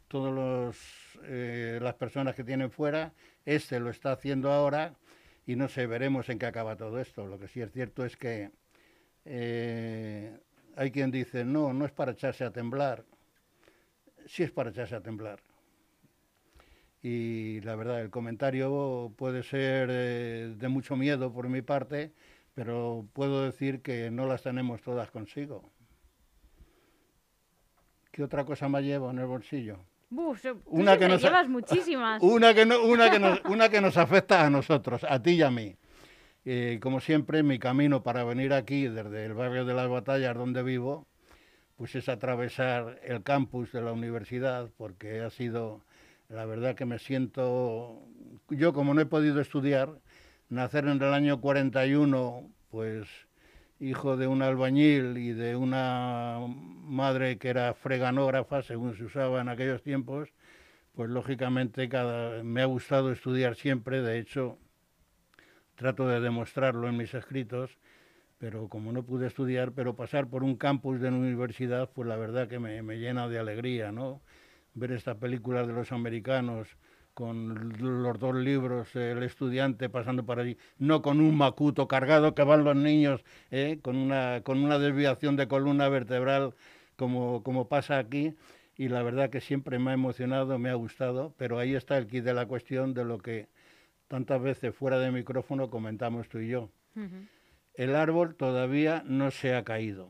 todos 0.08 0.34
los 0.34 0.78
eh, 1.24 1.80
las 1.82 1.96
personas 1.96 2.36
que 2.36 2.44
tienen 2.44 2.72
fuera, 2.72 3.14
este 3.46 3.80
lo 3.80 3.90
está 3.90 4.12
haciendo 4.12 4.52
ahora 4.52 4.96
y 5.46 5.56
no 5.56 5.68
sé, 5.68 5.88
veremos 5.88 6.30
en 6.30 6.40
qué 6.40 6.46
acaba 6.46 6.76
todo 6.76 7.00
esto. 7.00 7.28
Lo 7.28 7.40
que 7.40 7.48
sí 7.48 7.62
es 7.62 7.72
cierto 7.72 8.06
es 8.06 8.16
que 8.18 8.52
eh, 9.26 10.38
hay 10.76 10.92
quien 10.92 11.12
dice, 11.12 11.46
no, 11.46 11.74
no 11.74 11.86
es 11.86 11.92
para 11.92 12.14
echarse 12.14 12.44
a 12.44 12.52
temblar. 12.52 13.06
Sí 14.26 14.44
es 14.44 14.52
para 14.52 14.70
echarse 14.70 14.96
a 14.96 15.02
temblar. 15.02 15.40
Y 17.02 17.60
la 17.62 17.76
verdad, 17.76 18.02
el 18.02 18.10
comentario 18.10 19.14
puede 19.18 19.44
ser 19.44 19.90
eh, 19.92 20.56
de 20.58 20.68
mucho 20.70 20.96
miedo 20.96 21.34
por 21.34 21.50
mi 21.50 21.62
parte, 21.62 22.14
pero 22.54 23.06
puedo 23.14 23.44
decir 23.44 23.82
que 23.82 24.10
no 24.10 24.26
las 24.26 24.44
tenemos 24.44 24.82
todas 24.82 25.12
consigo. 25.12 25.73
¿Qué 28.14 28.24
otra 28.24 28.46
cosa 28.46 28.70
más 28.70 28.84
llevo 28.84 29.10
en 29.10 29.18
el 29.18 29.26
bolsillo? 29.26 29.80
Tú 30.08 30.36
Una 30.68 31.00
que 31.00 31.08
nos 31.08 31.20
llevas 31.20 31.50
muchísimas. 31.50 32.22
Una 32.22 32.54
que, 32.54 32.64
no- 32.64 32.84
una, 32.84 33.10
que 33.10 33.18
nos, 33.18 33.42
una 33.46 33.70
que 33.70 33.82
nos 33.82 33.98
afecta 33.98 34.46
a 34.46 34.52
nosotros, 34.52 35.04
a 35.04 35.20
ti 35.20 35.32
y 35.32 35.42
a 35.42 35.50
mí. 35.50 35.76
Eh, 36.46 36.78
como 36.80 37.00
siempre, 37.00 37.42
mi 37.42 37.58
camino 37.58 38.04
para 38.04 38.24
venir 38.24 38.54
aquí, 38.54 38.88
desde 38.88 39.26
el 39.26 39.34
barrio 39.34 39.66
de 39.66 39.74
las 39.74 39.90
batallas 39.90 40.36
donde 40.38 40.62
vivo, 40.62 41.08
pues 41.76 41.96
es 41.96 42.08
atravesar 42.08 43.00
el 43.04 43.24
campus 43.24 43.72
de 43.72 43.82
la 43.82 43.92
universidad, 43.94 44.70
porque 44.78 45.22
ha 45.22 45.32
sido, 45.32 45.82
la 46.30 46.46
verdad 46.46 46.76
que 46.76 46.86
me 46.86 47.00
siento, 47.00 48.00
yo 48.52 48.74
como 48.74 48.94
no 48.94 49.02
he 49.02 49.08
podido 49.08 49.42
estudiar, 49.42 49.90
nacer 50.50 50.86
en 50.86 51.02
el 51.02 51.14
año 51.16 51.42
41, 51.42 52.48
pues 52.70 53.08
hijo 53.80 54.18
de 54.18 54.28
un 54.28 54.42
albañil 54.42 55.18
y 55.18 55.34
de 55.34 55.56
una 55.56 56.40
madre 56.48 57.38
que 57.38 57.50
era 57.50 57.74
freganógrafa, 57.74 58.62
según 58.62 58.96
se 58.96 59.04
usaba 59.06 59.42
en 59.42 59.50
aquellos 59.50 59.84
tiempos, 59.84 60.30
pues 60.94 61.10
lógicamente 61.10 61.90
me 62.44 62.62
ha 62.62 62.66
gustado 62.66 63.12
estudiar 63.12 63.56
siempre, 63.56 64.02
de 64.02 64.20
hecho 64.20 64.58
trato 65.76 66.08
de 66.08 66.20
demostrarlo 66.20 66.88
en 66.88 66.98
mis 66.98 67.14
escritos, 67.14 67.78
pero 68.38 68.68
como 68.70 68.92
no 68.92 69.04
pude 69.04 69.28
estudiar, 69.28 69.72
pero 69.72 69.96
pasar 69.96 70.28
por 70.28 70.44
un 70.44 70.56
campus 70.56 71.00
de 71.00 71.08
una 71.08 71.18
universidad, 71.18 71.90
pues 71.94 72.08
la 72.08 72.16
verdad 72.16 72.48
que 72.48 72.60
me, 72.60 72.82
llena 72.98 73.28
de 73.28 73.40
alegría, 73.40 73.92
¿no? 73.92 74.22
ver 74.76 74.92
esta 74.92 75.16
película 75.16 75.66
de 75.66 75.74
los 75.74 75.92
americanos 75.92 76.68
con 77.14 77.74
los 77.80 78.20
dos 78.20 78.36
libros, 78.36 78.96
el 78.96 79.24
estudiante 79.24 79.90
pasando 79.90 80.26
por 80.26 80.40
allí, 80.40 80.58
no 80.78 81.02
con 81.02 81.22
un 81.22 81.36
macuto 81.38 81.88
cargado 81.88 82.34
que 82.34 82.44
van 82.44 82.64
los 82.64 82.76
niños 82.76 83.24
¿eh? 83.52 83.80
con, 83.82 83.96
una, 83.96 84.42
con 84.44 84.64
una 84.64 84.80
desviación 84.80 85.36
de 85.36 85.48
columna 85.48 85.90
vertebral 85.90 86.54
como, 86.96 87.44
como 87.44 87.68
pasa 87.68 87.98
aquí. 87.98 88.34
Y 88.76 88.88
la 88.88 89.04
verdad 89.04 89.30
que 89.30 89.40
siempre 89.40 89.78
me 89.78 89.92
ha 89.92 89.94
emocionado, 89.94 90.58
me 90.58 90.72
ha 90.72 90.74
gustado, 90.74 91.36
pero 91.38 91.60
ahí 91.60 91.76
está 91.76 91.98
el 91.98 92.08
kit 92.08 92.24
de 92.24 92.34
la 92.34 92.48
cuestión 92.48 92.96
de 92.96 93.06
lo 93.06 93.20
que 93.20 93.48
tantas 94.08 94.42
veces 94.42 94.76
fuera 94.76 94.98
de 94.98 95.12
micrófono 95.12 95.70
comentamos 95.70 96.28
tú 96.28 96.40
y 96.40 96.48
yo. 96.48 96.72
El 97.76 97.96
árbol 97.96 98.36
todavía 98.36 99.04
no 99.06 99.30
se 99.30 99.54
ha 99.54 99.64
caído. 99.64 100.10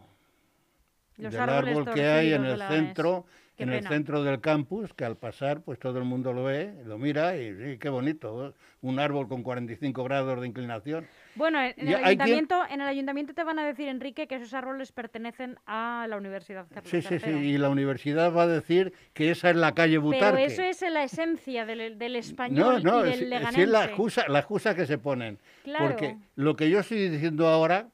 Los 1.17 1.33
Del 1.33 1.41
árbol 1.41 1.93
que 1.93 2.05
hay 2.05 2.33
en 2.33 2.45
el 2.45 2.61
centro 2.61 3.25
en 3.57 3.69
el 3.69 3.87
centro 3.87 4.23
del 4.23 4.41
campus, 4.41 4.93
que 4.93 5.05
al 5.05 5.15
pasar, 5.15 5.61
pues 5.61 5.79
todo 5.79 5.99
el 5.99 6.05
mundo 6.05 6.33
lo 6.33 6.45
ve, 6.45 6.73
lo 6.85 6.97
mira 6.97 7.37
y 7.37 7.53
sí, 7.53 7.77
qué 7.79 7.89
bonito, 7.89 8.53
un 8.81 8.99
árbol 8.99 9.27
con 9.27 9.43
45 9.43 10.03
grados 10.03 10.41
de 10.41 10.47
inclinación. 10.47 11.07
Bueno, 11.35 11.61
en, 11.61 11.73
el, 11.77 11.95
ayuntamiento, 12.03 12.61
en 12.69 12.81
el 12.81 12.87
ayuntamiento 12.87 13.33
te 13.33 13.43
van 13.43 13.59
a 13.59 13.65
decir, 13.65 13.87
Enrique, 13.87 14.27
que 14.27 14.35
esos 14.35 14.53
árboles 14.53 14.91
pertenecen 14.91 15.57
a 15.65 16.05
la 16.09 16.17
Universidad 16.17 16.65
Sí, 16.83 17.01
sí, 17.01 17.19
sí, 17.19 17.29
y 17.29 17.57
la 17.57 17.69
universidad 17.69 18.33
va 18.33 18.43
a 18.43 18.47
decir 18.47 18.93
que 19.13 19.31
esa 19.31 19.51
es 19.51 19.55
la 19.55 19.73
calle 19.73 19.99
Butarque. 19.99 20.35
Pero 20.35 20.37
eso 20.37 20.63
es 20.63 20.81
la 20.91 21.03
esencia 21.03 21.65
del, 21.65 21.97
del 21.97 22.15
español 22.15 22.83
no, 22.83 23.01
no, 23.01 23.05
y 23.05 23.11
del 23.11 23.33
es, 23.33 23.57
es 23.57 23.69
la 23.69 23.85
excusa, 23.85 24.27
la 24.27 24.39
excusa 24.39 24.75
que 24.75 24.85
se 24.85 24.97
ponen. 24.97 25.39
Porque 25.79 26.17
lo 26.35 26.55
que 26.55 26.69
yo 26.69 26.79
estoy 26.79 27.09
diciendo 27.09 27.47
ahora, 27.47 27.89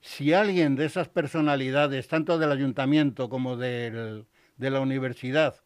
si 0.00 0.32
alguien 0.32 0.76
de 0.76 0.86
esas 0.86 1.08
personalidades, 1.08 2.08
tanto 2.08 2.38
del 2.38 2.52
ayuntamiento 2.52 3.28
como 3.28 3.56
del 3.56 4.26
de 4.56 4.70
la 4.70 4.80
universidad, 4.80 5.56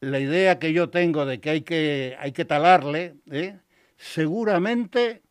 la 0.00 0.20
idea 0.20 0.58
que 0.58 0.72
yo 0.72 0.90
tengo 0.90 1.24
de 1.26 1.40
que 1.40 1.50
hay 1.50 1.60
que, 1.62 2.16
hay 2.18 2.32
que 2.32 2.44
talarle, 2.44 3.16
¿eh? 3.30 3.58
seguramente 3.96 5.22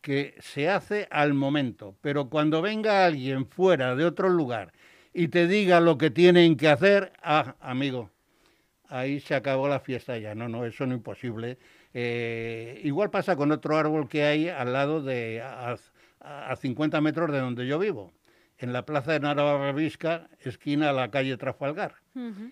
que 0.00 0.34
se 0.40 0.68
hace 0.68 1.08
al 1.10 1.34
momento, 1.34 1.96
pero 2.00 2.28
cuando 2.28 2.62
venga 2.62 3.04
alguien 3.04 3.46
fuera 3.46 3.94
de 3.94 4.04
otro 4.04 4.28
lugar 4.28 4.72
y 5.12 5.28
te 5.28 5.46
diga 5.46 5.80
lo 5.80 5.98
que 5.98 6.10
tienen 6.10 6.56
que 6.56 6.68
hacer, 6.68 7.12
ah, 7.22 7.56
amigo, 7.60 8.10
ahí 8.88 9.20
se 9.20 9.34
acabó 9.34 9.68
la 9.68 9.80
fiesta 9.80 10.16
ya. 10.18 10.34
No, 10.34 10.48
no, 10.48 10.64
eso 10.64 10.86
no 10.86 10.94
es 10.94 10.98
imposible. 10.98 11.58
Eh, 11.92 12.80
igual 12.84 13.10
pasa 13.10 13.36
con 13.36 13.50
otro 13.52 13.76
árbol 13.76 14.08
que 14.08 14.24
hay 14.24 14.48
al 14.48 14.72
lado 14.72 15.02
de, 15.02 15.42
a, 15.42 15.76
a 16.20 16.56
50 16.56 17.00
metros 17.00 17.32
de 17.32 17.40
donde 17.40 17.66
yo 17.66 17.78
vivo 17.78 18.12
en 18.60 18.74
la 18.74 18.84
plaza 18.84 19.12
de 19.12 19.20
Navarra 19.20 19.74
esquina 20.40 20.90
a 20.90 20.92
la 20.92 21.10
calle 21.10 21.36
Trafalgar. 21.38 21.94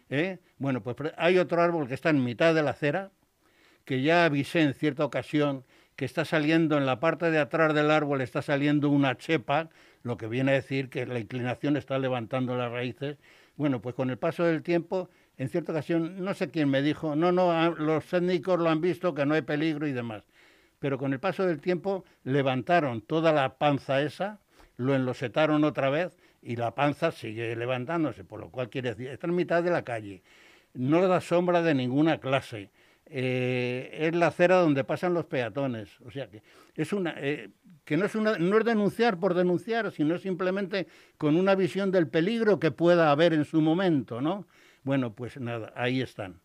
¿eh? 0.08 0.38
Bueno, 0.56 0.82
pues 0.82 0.96
hay 1.18 1.36
otro 1.36 1.60
árbol 1.60 1.86
que 1.86 1.94
está 1.94 2.08
en 2.08 2.24
mitad 2.24 2.54
de 2.54 2.62
la 2.62 2.70
acera, 2.70 3.10
que 3.84 4.00
ya 4.00 4.24
avisé 4.24 4.62
en 4.62 4.72
cierta 4.72 5.04
ocasión 5.04 5.64
que 5.96 6.06
está 6.06 6.24
saliendo 6.24 6.78
en 6.78 6.86
la 6.86 6.98
parte 6.98 7.30
de 7.30 7.38
atrás 7.38 7.74
del 7.74 7.90
árbol, 7.90 8.22
está 8.22 8.40
saliendo 8.40 8.88
una 8.88 9.18
chepa, 9.18 9.68
lo 10.02 10.16
que 10.16 10.28
viene 10.28 10.52
a 10.52 10.54
decir 10.54 10.88
que 10.88 11.04
la 11.04 11.18
inclinación 11.18 11.76
está 11.76 11.98
levantando 11.98 12.56
las 12.56 12.72
raíces. 12.72 13.18
Bueno, 13.56 13.82
pues 13.82 13.94
con 13.94 14.08
el 14.08 14.16
paso 14.16 14.44
del 14.44 14.62
tiempo, 14.62 15.10
en 15.36 15.50
cierta 15.50 15.72
ocasión, 15.72 16.24
no 16.24 16.32
sé 16.32 16.50
quién 16.50 16.70
me 16.70 16.80
dijo, 16.80 17.16
no, 17.16 17.32
no, 17.32 17.50
ah, 17.50 17.74
los 17.76 18.06
técnicos 18.06 18.58
lo 18.58 18.70
han 18.70 18.80
visto, 18.80 19.12
que 19.12 19.26
no 19.26 19.34
hay 19.34 19.42
peligro 19.42 19.86
y 19.86 19.92
demás. 19.92 20.22
Pero 20.78 20.96
con 20.96 21.12
el 21.12 21.20
paso 21.20 21.44
del 21.44 21.60
tiempo 21.60 22.04
levantaron 22.22 23.02
toda 23.02 23.32
la 23.32 23.58
panza 23.58 24.00
esa, 24.00 24.40
lo 24.78 24.94
enlosetaron 24.94 25.64
otra 25.64 25.90
vez 25.90 26.16
y 26.40 26.56
la 26.56 26.74
panza 26.74 27.12
sigue 27.12 27.54
levantándose, 27.54 28.24
por 28.24 28.40
lo 28.40 28.50
cual 28.50 28.70
quiere 28.70 28.90
decir, 28.90 29.08
está 29.08 29.26
en 29.26 29.34
mitad 29.34 29.62
de 29.62 29.70
la 29.70 29.82
calle, 29.82 30.22
no 30.72 31.06
da 31.06 31.20
sombra 31.20 31.60
de 31.62 31.74
ninguna 31.74 32.18
clase, 32.18 32.70
eh, 33.06 33.90
es 33.92 34.14
la 34.14 34.28
acera 34.28 34.56
donde 34.56 34.84
pasan 34.84 35.14
los 35.14 35.26
peatones, 35.26 36.00
o 36.04 36.10
sea 36.10 36.28
que 36.28 36.42
es 36.74 36.92
una 36.92 37.14
eh, 37.16 37.50
que 37.84 37.96
no 37.96 38.04
es 38.04 38.14
una 38.14 38.38
no 38.38 38.58
es 38.58 38.64
denunciar 38.64 39.18
por 39.18 39.34
denunciar, 39.34 39.90
sino 39.90 40.18
simplemente 40.18 40.86
con 41.16 41.36
una 41.36 41.54
visión 41.54 41.90
del 41.90 42.06
peligro 42.06 42.60
que 42.60 42.70
pueda 42.70 43.10
haber 43.10 43.32
en 43.32 43.44
su 43.44 43.60
momento, 43.62 44.20
¿no? 44.20 44.46
Bueno, 44.84 45.14
pues 45.14 45.40
nada, 45.40 45.72
ahí 45.74 46.02
están. 46.02 46.40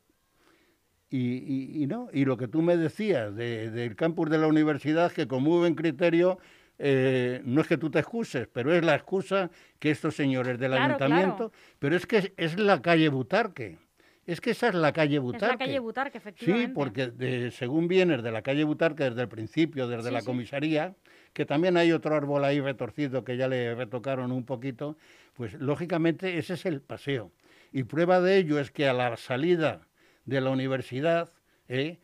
Y, 1.16 1.86
no, 1.88 2.10
y 2.12 2.26
lo 2.26 2.38
que 2.38 2.48
tú 2.48 2.64
me 2.64 2.76
decías 2.76 3.36
del 3.36 3.96
campus 3.96 4.32
de 4.32 4.40
la 4.40 4.48
universidad, 4.48 5.12
que 5.12 5.28
con 5.28 5.44
muy 5.44 5.60
buen 5.60 5.76
criterio 5.76 6.40
eh, 6.80 7.42
no 7.46 7.62
es 7.62 7.68
que 7.68 7.78
tú 7.78 7.90
te 7.90 8.00
excuses, 8.00 8.48
pero 8.52 8.74
es 8.74 8.84
la 8.84 8.96
excusa 8.96 9.50
que 9.80 9.92
estos 9.92 10.16
señores 10.16 10.60
del 10.60 10.74
ayuntamiento, 10.74 11.52
pero 11.80 11.96
es 11.96 12.06
que 12.06 12.34
es, 12.36 12.60
la 12.60 12.82
calle 12.82 13.10
Butarque. 13.10 13.78
Es 14.26 14.40
que 14.40 14.52
esa 14.52 14.70
es 14.70 14.76
la 14.76 14.94
calle 14.94 15.20
Butarque. 15.20 15.46
Es 15.46 15.52
la 15.52 15.66
calle 15.66 15.80
Butarque, 15.80 16.18
efectivamente. 16.18 16.68
Sí, 16.68 16.74
porque 16.74 17.52
según 17.52 17.88
vienes 17.88 18.24
de 18.24 18.32
la 18.32 18.42
calle 18.42 18.64
Butarque 18.64 19.04
desde 19.04 19.22
el 19.22 19.28
principio, 19.28 19.88
desde 19.88 20.12
la 20.12 20.22
comisaría, 20.22 20.96
que 21.34 21.46
también 21.46 21.76
hay 21.78 21.92
otro 21.92 22.16
árbol 22.16 22.46
ahí 22.46 22.62
retorcido 22.62 23.24
que 23.24 23.36
ya 23.36 23.48
le 23.48 23.76
retocaron 23.76 24.32
un 24.32 24.46
poquito, 24.46 24.98
pues 25.34 25.54
lógicamente 25.56 26.38
ese 26.38 26.54
es 26.54 26.66
el 26.66 26.82
paseo. 26.82 27.32
Y 27.72 27.84
prueba 27.84 28.22
de 28.22 28.38
ello 28.38 28.60
es 28.60 28.72
que 28.72 28.88
a 28.88 28.94
la 28.94 29.18
salida 29.18 29.82
de 30.26 30.40
la 30.42 30.52
universidad, 30.52 31.34
¿eh? 31.68 32.00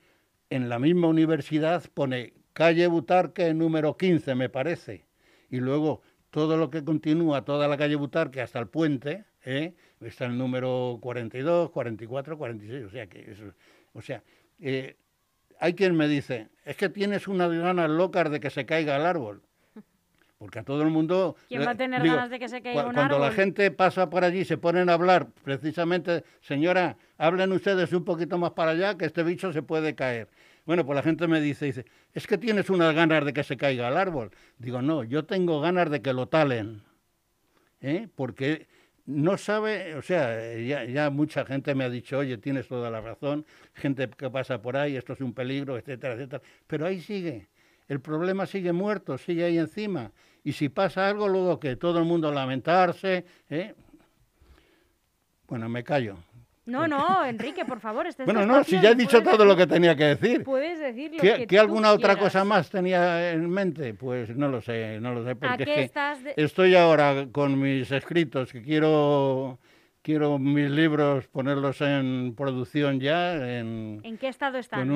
en 0.49 0.67
la 0.67 0.79
misma 0.79 1.07
universidad 1.07 1.83
pone 1.93 2.33
calle 2.59 2.87
Butarque 2.87 3.53
número 3.53 3.95
15, 3.95 4.35
me 4.35 4.49
parece. 4.49 5.05
Y 5.49 5.61
luego 5.61 6.01
todo 6.29 6.57
lo 6.57 6.69
que 6.69 6.83
continúa, 6.83 7.45
toda 7.45 7.69
la 7.69 7.77
calle 7.77 7.95
Butarque 7.95 8.41
hasta 8.41 8.59
el 8.59 8.67
puente, 8.67 9.23
¿eh? 9.45 9.75
está 10.01 10.25
el 10.25 10.37
número 10.37 10.99
42, 11.01 11.69
44, 11.69 12.37
46. 12.37 12.83
O 12.83 12.89
sea, 12.89 13.07
que 13.07 13.31
eso, 13.31 13.45
o 13.93 14.01
sea 14.01 14.21
eh, 14.59 14.97
hay 15.61 15.73
quien 15.73 15.95
me 15.95 16.09
dice, 16.09 16.49
es 16.65 16.75
que 16.75 16.89
tienes 16.89 17.29
unas 17.29 17.49
ganas 17.49 17.89
locas 17.89 18.29
de 18.29 18.41
que 18.41 18.49
se 18.49 18.65
caiga 18.65 18.97
el 18.97 19.05
árbol. 19.05 19.41
Porque 20.37 20.59
a 20.59 20.63
todo 20.63 20.81
el 20.81 20.89
mundo... 20.89 21.37
¿Quién 21.47 21.65
va 21.65 21.71
a 21.71 21.75
tener 21.75 22.05
ganas 22.05 22.29
de 22.29 22.39
que 22.39 22.49
se 22.49 22.61
caiga 22.61 22.87
un 22.87 22.93
cuando 22.93 23.15
árbol? 23.15 23.21
la 23.21 23.31
gente 23.31 23.71
pasa 23.71 24.09
por 24.09 24.25
allí, 24.25 24.43
se 24.43 24.57
ponen 24.57 24.89
a 24.89 24.93
hablar, 24.93 25.27
precisamente, 25.43 26.25
señora, 26.41 26.97
hablen 27.17 27.53
ustedes 27.53 27.93
un 27.93 28.03
poquito 28.03 28.37
más 28.37 28.51
para 28.51 28.71
allá, 28.71 28.97
que 28.97 29.05
este 29.05 29.23
bicho 29.23 29.53
se 29.53 29.61
puede 29.61 29.95
caer. 29.95 30.27
Bueno, 30.69 30.85
pues 30.85 30.95
la 30.97 31.01
gente 31.01 31.27
me 31.27 31.41
dice, 31.41 31.65
dice, 31.65 31.85
es 32.13 32.27
que 32.27 32.37
tienes 32.37 32.69
unas 32.69 32.93
ganas 32.93 33.25
de 33.25 33.33
que 33.33 33.43
se 33.43 33.57
caiga 33.57 33.87
el 33.87 33.97
árbol. 33.97 34.29
Digo, 34.59 34.83
no, 34.83 35.03
yo 35.03 35.25
tengo 35.25 35.59
ganas 35.61 35.89
de 35.89 36.03
que 36.03 36.13
lo 36.13 36.27
talen, 36.27 36.83
¿eh? 37.81 38.07
porque 38.13 38.67
no 39.07 39.35
sabe, 39.39 39.95
o 39.95 40.03
sea, 40.03 40.55
ya, 40.59 40.83
ya, 40.85 41.09
mucha 41.09 41.43
gente 41.43 41.73
me 41.73 41.85
ha 41.85 41.89
dicho, 41.89 42.19
oye, 42.19 42.37
tienes 42.37 42.67
toda 42.67 42.91
la 42.91 43.01
razón, 43.01 43.47
gente 43.73 44.07
que 44.11 44.29
pasa 44.29 44.61
por 44.61 44.77
ahí, 44.77 44.95
esto 44.95 45.13
es 45.13 45.21
un 45.21 45.33
peligro, 45.33 45.75
etcétera, 45.75 46.13
etcétera, 46.13 46.43
pero 46.67 46.85
ahí 46.85 47.01
sigue, 47.01 47.47
el 47.87 47.99
problema 47.99 48.45
sigue 48.45 48.71
muerto, 48.71 49.17
sigue 49.17 49.45
ahí 49.45 49.57
encima, 49.57 50.11
y 50.43 50.51
si 50.51 50.69
pasa 50.69 51.09
algo, 51.09 51.27
luego 51.27 51.59
que 51.59 51.77
todo 51.77 51.97
el 51.97 52.05
mundo 52.05 52.31
lamentarse, 52.31 53.25
¿eh? 53.49 53.73
bueno, 55.47 55.67
me 55.67 55.83
callo. 55.83 56.19
No, 56.69 56.87
no, 56.87 57.25
Enrique, 57.25 57.65
por 57.65 57.79
favor. 57.79 58.07
Este 58.07 58.23
bueno, 58.23 58.45
no, 58.45 58.63
si 58.63 58.79
ya 58.79 58.91
he 58.91 58.95
dicho 58.95 59.21
todo 59.21 59.45
lo 59.45 59.55
que 59.55 59.67
tenía 59.67 59.95
que 59.95 60.15
decir. 60.15 60.43
Puedes 60.43 60.79
decir 60.79 61.11
lo 61.13 61.19
¿Qué, 61.19 61.47
que 61.47 61.59
alguna 61.59 61.91
otra 61.91 62.17
cosa 62.17 62.43
más 62.43 62.69
tenía 62.69 63.31
en 63.31 63.49
mente? 63.49 63.93
Pues 63.93 64.35
no 64.35 64.47
lo 64.47 64.61
sé, 64.61 64.99
no 64.99 65.13
lo 65.13 65.25
sé. 65.25 65.35
Porque 65.35 65.83
es 65.83 65.91
que 65.91 66.33
estoy 66.37 66.75
ahora 66.75 67.27
con 67.31 67.59
mis 67.59 67.91
escritos 67.91 68.51
que 68.51 68.61
quiero 68.61 69.59
quiero 70.01 70.39
mis 70.39 70.69
libros 70.69 71.27
ponerlos 71.27 71.81
en 71.81 72.33
producción 72.35 72.99
ya. 72.99 73.35
¿En, 73.35 74.01
¿En 74.03 74.17
qué 74.17 74.27
estado 74.27 74.57
están? 74.57 74.87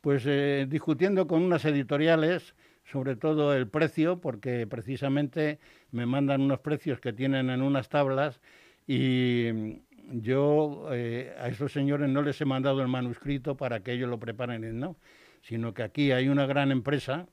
pues 0.00 0.24
eh, 0.26 0.66
discutiendo 0.68 1.26
con 1.26 1.42
unas 1.42 1.64
editoriales 1.64 2.54
sobre 2.84 3.16
todo 3.16 3.54
el 3.54 3.68
precio, 3.68 4.20
porque 4.20 4.66
precisamente 4.66 5.58
me 5.90 6.06
mandan 6.06 6.40
unos 6.40 6.60
precios 6.60 7.00
que 7.00 7.12
tienen 7.12 7.50
en 7.50 7.60
unas 7.60 7.88
tablas 7.88 8.40
y 8.86 9.82
yo 10.10 10.88
eh, 10.92 11.34
a 11.38 11.48
esos 11.48 11.72
señores 11.72 12.08
no 12.08 12.22
les 12.22 12.40
he 12.40 12.44
mandado 12.44 12.80
el 12.82 12.88
manuscrito 12.88 13.56
para 13.56 13.80
que 13.80 13.92
ellos 13.92 14.08
lo 14.08 14.18
preparen, 14.18 14.78
no, 14.78 14.96
sino 15.42 15.74
que 15.74 15.82
aquí 15.82 16.12
hay 16.12 16.28
una 16.28 16.46
gran 16.46 16.72
empresa, 16.72 17.26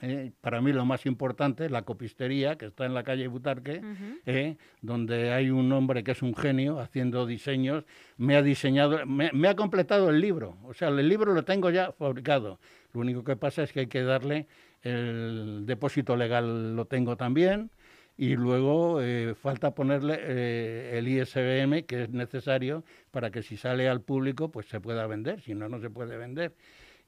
eh, 0.00 0.32
para 0.40 0.60
mí 0.60 0.72
lo 0.72 0.84
más 0.84 1.06
importante, 1.06 1.70
la 1.70 1.82
copistería, 1.82 2.56
que 2.56 2.66
está 2.66 2.84
en 2.84 2.94
la 2.94 3.04
calle 3.04 3.26
Butarque, 3.28 3.80
eh, 4.26 4.56
donde 4.82 5.32
hay 5.32 5.50
un 5.50 5.72
hombre 5.72 6.04
que 6.04 6.10
es 6.10 6.22
un 6.22 6.34
genio 6.34 6.78
haciendo 6.78 7.26
diseños, 7.26 7.84
me 8.16 8.36
ha 8.36 8.42
diseñado, 8.42 9.06
me, 9.06 9.30
me, 9.32 9.48
ha 9.48 9.56
completado 9.56 10.10
el 10.10 10.20
libro, 10.20 10.58
o 10.64 10.74
sea, 10.74 10.88
el 10.88 11.08
libro 11.08 11.32
lo 11.32 11.44
tengo 11.44 11.70
ya 11.70 11.92
fabricado, 11.92 12.58
lo 12.92 13.00
único 13.00 13.24
que 13.24 13.36
pasa 13.36 13.62
es 13.62 13.72
que 13.72 13.80
hay 13.80 13.86
que 13.86 14.02
darle 14.02 14.46
el 14.82 15.64
depósito 15.64 16.16
legal, 16.16 16.76
lo 16.76 16.84
tengo 16.84 17.16
también, 17.16 17.70
y 18.16 18.36
luego 18.36 19.00
eh, 19.02 19.34
falta 19.34 19.74
ponerle 19.74 20.18
eh, 20.20 20.98
el 20.98 21.08
ISBM 21.08 21.84
que 21.84 22.04
es 22.04 22.10
necesario 22.10 22.84
para 23.10 23.30
que 23.30 23.42
si 23.42 23.56
sale 23.56 23.88
al 23.88 24.00
público 24.02 24.50
pues 24.50 24.66
se 24.66 24.80
pueda 24.80 25.06
vender, 25.06 25.40
si 25.40 25.54
no, 25.54 25.68
no 25.68 25.80
se 25.80 25.90
puede 25.90 26.16
vender. 26.16 26.54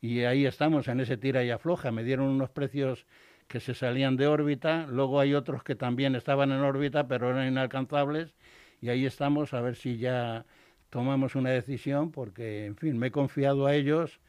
Y 0.01 0.23
ahí 0.23 0.47
estamos 0.47 0.89
en 0.89 1.01
ese 1.01 1.17
tira 1.17 1.43
y 1.45 1.51
afloja. 1.51 1.91
Me 1.91 2.05
dieron 2.05 2.27
unos 2.29 2.51
precios 2.51 3.07
que 3.49 3.61
se 3.61 3.75
salían 3.75 4.17
de 4.17 4.27
órbita, 4.27 4.87
luego 4.89 5.21
hay 5.21 5.35
otros 5.35 5.63
que 5.63 5.77
también 5.77 6.17
estaban 6.17 6.51
en 6.51 6.61
órbita 6.61 7.07
pero 7.07 7.31
eran 7.31 7.49
inalcanzables 7.49 8.35
y 8.81 8.89
ahí 8.89 9.07
estamos 9.07 9.55
a 9.55 9.61
ver 9.61 9.77
si 9.77 9.99
ya 9.99 10.45
tomamos 10.91 11.35
una 11.37 11.51
decisión 11.51 12.11
porque, 12.11 12.67
en 12.67 12.77
fin, 12.77 12.99
me 12.99 13.09
he 13.09 13.11
confiado 13.11 13.67
a 13.67 13.75
ellos 13.75 14.21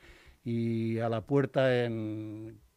y 0.44 1.00
a 1.00 1.10
la 1.10 1.22
puerta, 1.22 1.70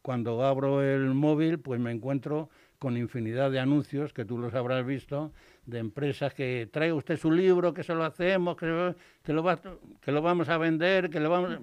cuando 0.01 0.43
abro 0.43 0.83
el 0.83 1.13
móvil, 1.13 1.59
pues 1.59 1.79
me 1.79 1.91
encuentro 1.91 2.49
con 2.81 2.97
infinidad 2.97 3.51
de 3.51 3.59
anuncios 3.59 4.11
que 4.11 4.25
tú 4.25 4.39
los 4.39 4.55
habrás 4.55 4.83
visto 4.83 5.31
de 5.67 5.77
empresas 5.77 6.33
que 6.33 6.67
trae 6.71 6.91
usted 6.91 7.15
su 7.15 7.31
libro, 7.31 7.75
que 7.75 7.83
se 7.83 7.93
lo 7.93 8.03
hacemos, 8.03 8.57
que, 8.57 8.65
lo, 8.65 8.87
lo, 8.87 9.59
que 10.01 10.11
lo 10.11 10.21
vamos 10.23 10.49
a 10.49 10.57
vender, 10.57 11.11
que 11.11 11.19
lo 11.19 11.29
vamos... 11.29 11.59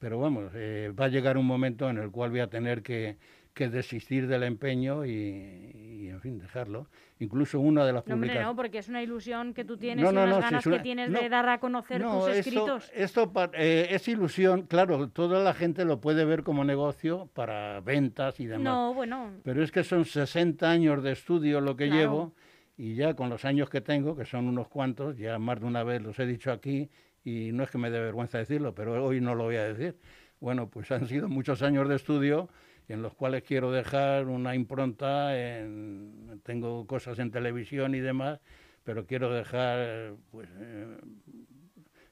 Pero 0.00 0.18
vamos, 0.18 0.50
eh, 0.56 0.92
va 0.98 1.04
a 1.04 1.08
llegar 1.08 1.38
un 1.38 1.46
momento 1.46 1.88
en 1.88 1.98
el 1.98 2.10
cual 2.10 2.30
voy 2.30 2.40
a 2.40 2.48
tener 2.48 2.82
que, 2.82 3.16
que 3.54 3.68
desistir 3.68 4.26
del 4.26 4.42
empeño 4.44 5.04
y, 5.04 6.08
en 6.08 6.20
fin, 6.20 6.38
dejarlo. 6.38 6.88
Incluso 7.18 7.60
una 7.60 7.84
de 7.84 7.92
las 7.92 8.06
no, 8.06 8.14
publicaciones... 8.14 8.48
no, 8.48 8.56
porque 8.56 8.78
es 8.78 8.88
una 8.88 9.02
ilusión 9.02 9.52
que 9.52 9.64
tú 9.64 9.76
tienes 9.76 10.04
y 10.04 10.08
unas 10.08 10.40
ganas 10.40 10.64
que 10.64 10.78
tienes 10.78 11.12
de 11.12 11.28
dar 11.28 11.48
a 11.48 11.58
conocer 11.58 12.02
tus 12.02 12.28
escritos. 12.28 12.90
Esto 12.94 13.30
eh, 13.52 13.88
es 13.90 14.08
ilusión, 14.08 14.62
claro, 14.62 15.08
toda 15.08 15.42
la 15.42 15.54
gente 15.54 15.84
lo 15.84 16.00
puede 16.00 16.24
ver 16.24 16.42
como 16.42 16.64
negocio 16.64 17.28
para 17.34 17.80
ventas 17.80 18.40
y 18.40 18.46
demás. 18.46 18.64
No, 18.64 18.94
bueno. 18.94 19.32
Pero 19.42 19.62
es 19.62 19.70
que 19.70 19.84
son 19.84 20.04
60 20.04 20.68
años 20.70 21.02
de 21.02 21.12
estudio 21.12 21.60
lo 21.60 21.76
que 21.76 21.88
llevo 21.88 22.34
y 22.76 22.94
ya 22.94 23.14
con 23.14 23.28
los 23.28 23.44
años 23.44 23.68
que 23.68 23.82
tengo, 23.82 24.16
que 24.16 24.24
son 24.24 24.48
unos 24.48 24.68
cuantos, 24.68 25.18
ya 25.18 25.38
más 25.38 25.60
de 25.60 25.66
una 25.66 25.84
vez 25.84 26.00
los 26.00 26.18
he 26.18 26.24
dicho 26.24 26.50
aquí 26.50 26.88
y 27.22 27.52
no 27.52 27.64
es 27.64 27.70
que 27.70 27.76
me 27.76 27.90
dé 27.90 28.00
vergüenza 28.00 28.38
decirlo, 28.38 28.74
pero 28.74 29.04
hoy 29.04 29.20
no 29.20 29.34
lo 29.34 29.44
voy 29.44 29.56
a 29.56 29.64
decir. 29.64 29.96
Bueno, 30.40 30.70
pues 30.70 30.90
han 30.90 31.06
sido 31.06 31.28
muchos 31.28 31.60
años 31.60 31.88
de 31.88 31.96
estudio 31.96 32.48
en 32.92 33.02
los 33.02 33.14
cuales 33.14 33.42
quiero 33.42 33.70
dejar 33.70 34.26
una 34.26 34.54
impronta, 34.54 35.38
en, 35.38 36.40
tengo 36.42 36.86
cosas 36.86 37.18
en 37.18 37.30
televisión 37.30 37.94
y 37.94 38.00
demás, 38.00 38.40
pero 38.84 39.06
quiero 39.06 39.32
dejar, 39.32 40.14
pues, 40.30 40.48
eh, 40.58 40.96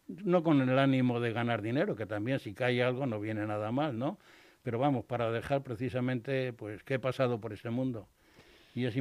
no 0.07 0.43
con 0.43 0.61
el 0.61 0.79
ánimo 0.79 1.21
de 1.21 1.33
ganar 1.33 1.63
dinero, 1.63 1.97
que 1.97 2.07
también 2.07 2.39
si 2.39 2.55
cae 2.55 2.83
algo 2.83 3.07
no 3.07 3.21
viene 3.21 3.47
nada 3.47 3.73
mal, 3.73 3.99
¿no? 3.99 4.19
Pero 4.63 4.79
vamos, 4.79 5.05
para 5.05 5.31
dejar 5.33 5.63
precisamente, 5.63 6.53
pues, 6.53 6.83
qué 6.85 6.95
he 6.95 6.99
pasado 6.99 7.41
por 7.41 7.53
este 7.53 7.71
mundo. 7.71 8.09
Y 8.75 8.85
es 8.85 8.95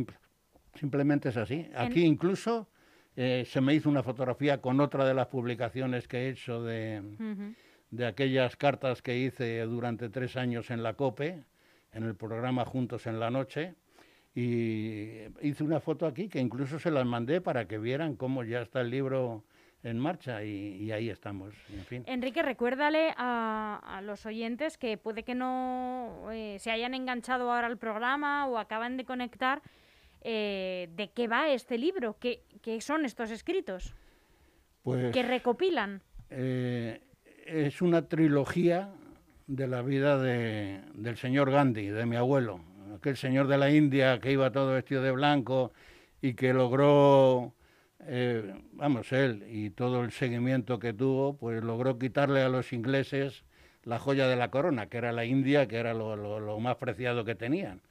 simplemente 0.75 1.29
es 1.29 1.37
así. 1.37 1.69
Aquí 1.75 2.03
incluso 2.05 2.69
eh, 3.15 3.43
se 3.45 3.61
me 3.61 3.73
hizo 3.73 3.89
una 3.89 4.03
fotografía 4.03 4.61
con 4.61 4.79
otra 4.79 5.05
de 5.05 5.13
las 5.13 5.27
publicaciones 5.27 6.07
que 6.07 6.25
he 6.25 6.29
hecho 6.29 6.63
de, 6.63 7.03
de 7.91 8.05
aquellas 8.05 8.55
cartas 8.55 9.01
que 9.01 9.17
hice 9.17 9.61
durante 9.61 10.09
tres 10.09 10.37
años 10.37 10.71
en 10.71 10.83
la 10.83 10.93
COPE, 10.93 11.43
en 11.97 12.03
el 12.03 12.15
programa 12.15 12.63
Juntos 12.63 13.07
en 13.07 13.19
la 13.19 13.31
Noche 13.31 13.73
y 14.35 15.23
hice 15.41 15.63
una 15.63 15.79
foto 15.79 16.05
aquí 16.05 16.29
que 16.29 16.39
incluso 16.39 16.77
se 16.77 16.91
las 16.91 17.05
mandé 17.05 17.41
para 17.41 17.67
que 17.67 17.79
vieran 17.79 18.15
cómo 18.15 18.43
ya 18.43 18.61
está 18.61 18.81
el 18.81 18.91
libro 18.91 19.43
en 19.81 19.97
marcha 19.97 20.43
y, 20.43 20.91
ahí 20.91 21.09
estamos. 21.09 21.55
En 21.73 21.85
fin. 21.85 22.03
Enrique, 22.05 22.43
recuérdale 22.43 23.13
a, 23.17 24.01
los 24.03 24.25
oyentes 24.25 24.77
que 24.77 24.97
puede 24.97 25.23
que 25.23 25.33
no 25.33 26.29
eh, 26.31 26.57
se 26.59 26.71
hayan 26.71 26.93
enganchado 26.93 27.51
ahora 27.51 27.67
al 27.67 27.77
programa 27.77 28.47
o 28.47 28.57
acaban 28.59 28.97
de 28.97 29.05
conectar 29.05 29.61
eh, 30.21 30.89
de 30.95 31.09
qué 31.09 31.27
va 31.27 31.49
este 31.49 31.77
libro, 31.77 32.17
qué, 32.19 32.43
qué 32.61 32.79
son 32.81 33.05
estos 33.05 33.31
escritos 33.31 33.95
pues, 34.83 35.11
que 35.13 35.23
recopilan. 35.23 36.01
Eh, 36.29 37.01
es 37.45 37.81
una 37.81 38.07
trilogía 38.07 38.93
de 39.47 39.67
la 39.67 39.81
vida 39.81 40.21
de, 40.21 40.81
del 40.93 41.17
señor 41.17 41.51
Gandhi, 41.51 41.87
de 41.87 42.05
mi 42.05 42.17
abuelo, 42.17 42.59
aquel 42.95 43.15
señor 43.15 43.47
de 43.47 43.57
la 43.57 43.71
India 43.71 44.19
que 44.19 44.31
iba 44.31 44.51
todo 44.51 44.73
vestido 44.73 45.01
de 45.01 45.11
blanco 45.11 45.71
y 46.21 46.33
que 46.33 46.53
logró, 46.53 47.53
eh, 48.01 48.53
vamos, 48.73 49.11
él 49.13 49.45
y 49.49 49.69
todo 49.69 50.03
el 50.03 50.11
seguimiento 50.11 50.79
que 50.79 50.93
tuvo, 50.93 51.37
pues 51.37 51.63
logró 51.63 51.97
quitarle 51.97 52.41
a 52.41 52.49
los 52.49 52.73
ingleses 52.73 53.43
la 53.83 53.99
joya 53.99 54.27
de 54.27 54.35
la 54.35 54.51
corona, 54.51 54.87
que 54.87 54.97
era 54.97 55.13
la 55.13 55.23
India, 55.23 55.67
que 55.67 55.77
era 55.77 55.93
lo, 55.93 56.17
lo, 56.17 56.59
más 56.59 56.75
preciado 56.75 57.23
que 57.23 57.35
tenían, 57.35 57.81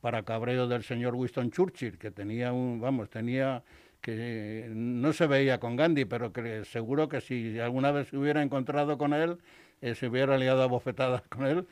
para 0.00 0.22
cabreo 0.22 0.68
del 0.68 0.84
señor 0.84 1.16
Winston 1.16 1.50
Churchill, 1.50 1.98
que 1.98 2.12
tenía 2.12 2.52
un, 2.52 2.80
vamos, 2.80 3.10
tenía 3.10 3.64
que 4.00 4.70
no 4.72 5.12
se 5.12 5.26
veía 5.26 5.58
con 5.58 5.76
Gandhi, 5.76 6.04
pero 6.06 6.32
que 6.32 6.64
seguro 6.64 7.08
que 7.08 7.20
si 7.20 7.58
alguna 7.58 7.90
vez 7.90 8.08
se 8.08 8.16
hubiera 8.16 8.42
encontrado 8.42 8.96
con 8.96 9.12
él, 9.12 9.38
eh, 9.80 9.94
se 9.94 10.08
hubiera 10.08 10.38
liado 10.38 10.62
a 10.62 10.66
bofetadas 10.66 11.22
con 11.28 11.46
él. 11.46 11.66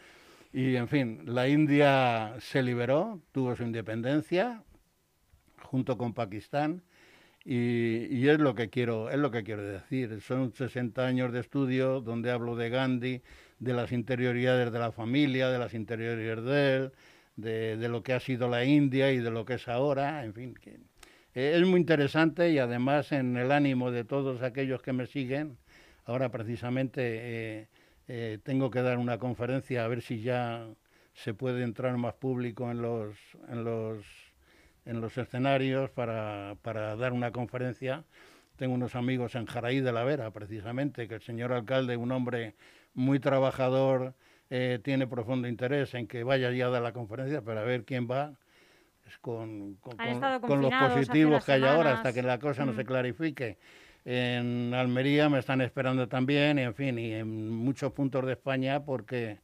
Y 0.52 0.76
en 0.76 0.88
fin, 0.88 1.22
la 1.26 1.48
India 1.48 2.34
se 2.40 2.62
liberó, 2.62 3.20
tuvo 3.32 3.54
su 3.54 3.62
independencia 3.64 4.62
junto 5.62 5.98
con 5.98 6.14
Pakistán 6.14 6.82
y, 7.44 8.28
es 8.28 8.38
lo 8.38 8.54
que 8.54 8.68
quiero 8.68 9.10
es 9.10 9.18
lo 9.18 9.30
que 9.30 9.42
quiero 9.42 9.62
decir. 9.62 10.20
Son 10.20 10.52
60 10.52 11.06
años 11.06 11.32
de 11.32 11.40
estudio 11.40 12.00
donde 12.00 12.30
hablo 12.30 12.56
de 12.56 12.68
Gandhi, 12.70 13.22
de 13.58 13.72
las 13.72 13.92
interioridades 13.92 14.72
de 14.72 14.78
la 14.78 14.92
familia, 14.92 15.48
de 15.48 15.58
las 15.58 15.74
interioridades 15.74 16.44
de 16.44 16.76
él, 16.76 16.92
de, 17.80 17.88
lo 17.88 18.02
que 18.02 18.12
ha 18.12 18.20
sido 18.20 18.48
la 18.48 18.64
India 18.64 19.12
y 19.12 19.18
de 19.18 19.30
lo 19.30 19.44
que 19.44 19.54
es 19.54 19.68
ahora, 19.68 20.24
en 20.24 20.34
fin. 20.34 20.54
Que, 20.54 20.78
eh, 21.34 21.54
es 21.56 21.66
muy 21.66 21.80
interesante 21.80 22.50
y 22.50 22.58
además 22.58 23.12
en 23.12 23.36
el 23.36 23.52
ánimo 23.52 23.90
de 23.90 24.04
todos 24.04 24.42
aquellos 24.42 24.82
que 24.82 24.92
me 24.92 25.06
siguen, 25.06 25.56
ahora 26.04 26.30
precisamente 26.30 27.00
eh, 27.02 27.68
eh, 28.08 28.38
tengo 28.42 28.70
que 28.70 28.80
dar 28.82 28.98
una 28.98 29.18
conferencia 29.18 29.84
a 29.84 29.88
ver 29.88 30.02
si 30.02 30.22
ya 30.22 30.66
se 31.12 31.34
puede 31.34 31.62
entrar 31.62 31.96
más 31.98 32.14
público 32.14 32.70
en 32.70 32.80
los, 32.80 33.16
en 33.48 33.64
los, 33.64 34.04
en 34.86 35.00
los 35.00 35.18
escenarios 35.18 35.90
para, 35.90 36.56
para 36.62 36.96
dar 36.96 37.12
una 37.12 37.32
conferencia. 37.32 38.04
Tengo 38.56 38.74
unos 38.74 38.94
amigos 38.94 39.34
en 39.34 39.46
Jaraí 39.46 39.80
de 39.80 39.92
la 39.92 40.04
Vera, 40.04 40.30
precisamente, 40.30 41.06
que 41.06 41.16
el 41.16 41.22
señor 41.22 41.52
alcalde, 41.52 41.96
un 41.96 42.10
hombre 42.10 42.54
muy 42.94 43.20
trabajador, 43.20 44.14
eh, 44.50 44.80
tiene 44.82 45.06
profundo 45.06 45.46
interés 45.46 45.94
en 45.94 46.06
que 46.06 46.24
vaya 46.24 46.50
ya 46.50 46.66
a 46.66 46.70
dar 46.70 46.82
la 46.82 46.92
conferencia, 46.92 47.42
para 47.42 47.62
ver 47.62 47.84
quién 47.84 48.08
va. 48.10 48.34
Con, 49.22 49.76
con, 49.76 50.60
los 50.60 50.74
positivos 50.74 51.42
que 51.42 51.52
hay 51.52 51.64
ahora, 51.64 51.94
hasta 51.94 52.12
que 52.12 52.22
la 52.22 52.38
cosa 52.38 52.66
no 52.66 52.74
se 52.74 52.84
mm. 52.84 52.86
clarifique. 52.86 53.56
En 54.04 54.72
Almería 54.74 55.28
me 55.28 55.38
están 55.38 55.60
esperando 55.60 56.08
también, 56.08 56.58
en 56.58 56.74
fin, 56.74 56.98
y 56.98 57.12
en 57.12 57.50
muchos 57.50 57.92
puntos 57.92 58.24
de 58.24 58.32
España 58.32 58.84
porque 58.84 59.40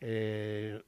eh, 0.00 0.80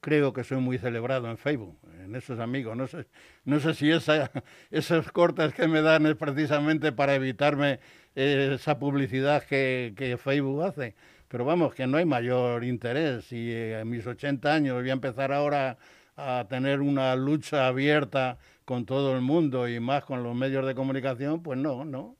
creo 0.00 0.32
que 0.32 0.44
soy 0.44 0.58
muy 0.58 0.76
celebrado 0.78 1.30
en 1.30 1.38
Facebook, 1.38 1.78
en 2.02 2.14
esos 2.14 2.38
amigos. 2.38 2.76
No 2.76 2.86
sé, 2.86 3.06
no 3.44 3.58
sé 3.58 3.72
si 3.74 3.90
esa, 3.90 4.30
esos 4.70 5.10
cortes 5.12 5.54
que 5.54 5.66
me 5.66 5.80
dan 5.80 6.04
es 6.06 6.14
precisamente 6.14 6.92
para 6.92 7.14
evitarme 7.14 7.80
esa 8.14 8.78
publicidad 8.78 9.42
que, 9.44 9.94
que, 9.96 10.16
Facebook 10.16 10.62
hace. 10.62 10.94
Pero 11.28 11.44
vamos, 11.44 11.74
que 11.74 11.86
no 11.86 11.96
hay 11.96 12.04
mayor 12.04 12.64
interés. 12.64 13.32
Y 13.32 13.50
eh, 13.50 13.80
a 13.80 13.84
mis 13.84 14.06
80 14.06 14.52
años 14.52 14.80
voy 14.80 14.90
a 14.90 14.92
empezar 14.92 15.32
ahora 15.32 15.78
a 16.16 16.46
tener 16.48 16.80
una 16.80 17.16
lucha 17.16 17.66
abierta 17.66 18.38
con 18.64 18.86
todo 18.86 19.14
el 19.14 19.20
mundo 19.20 19.68
y 19.68 19.80
más 19.80 20.04
con 20.04 20.22
los 20.22 20.34
medios 20.34 20.66
de 20.66 20.74
comunicación, 20.74 21.42
pues 21.42 21.58
no, 21.58 21.84
no. 21.84 22.16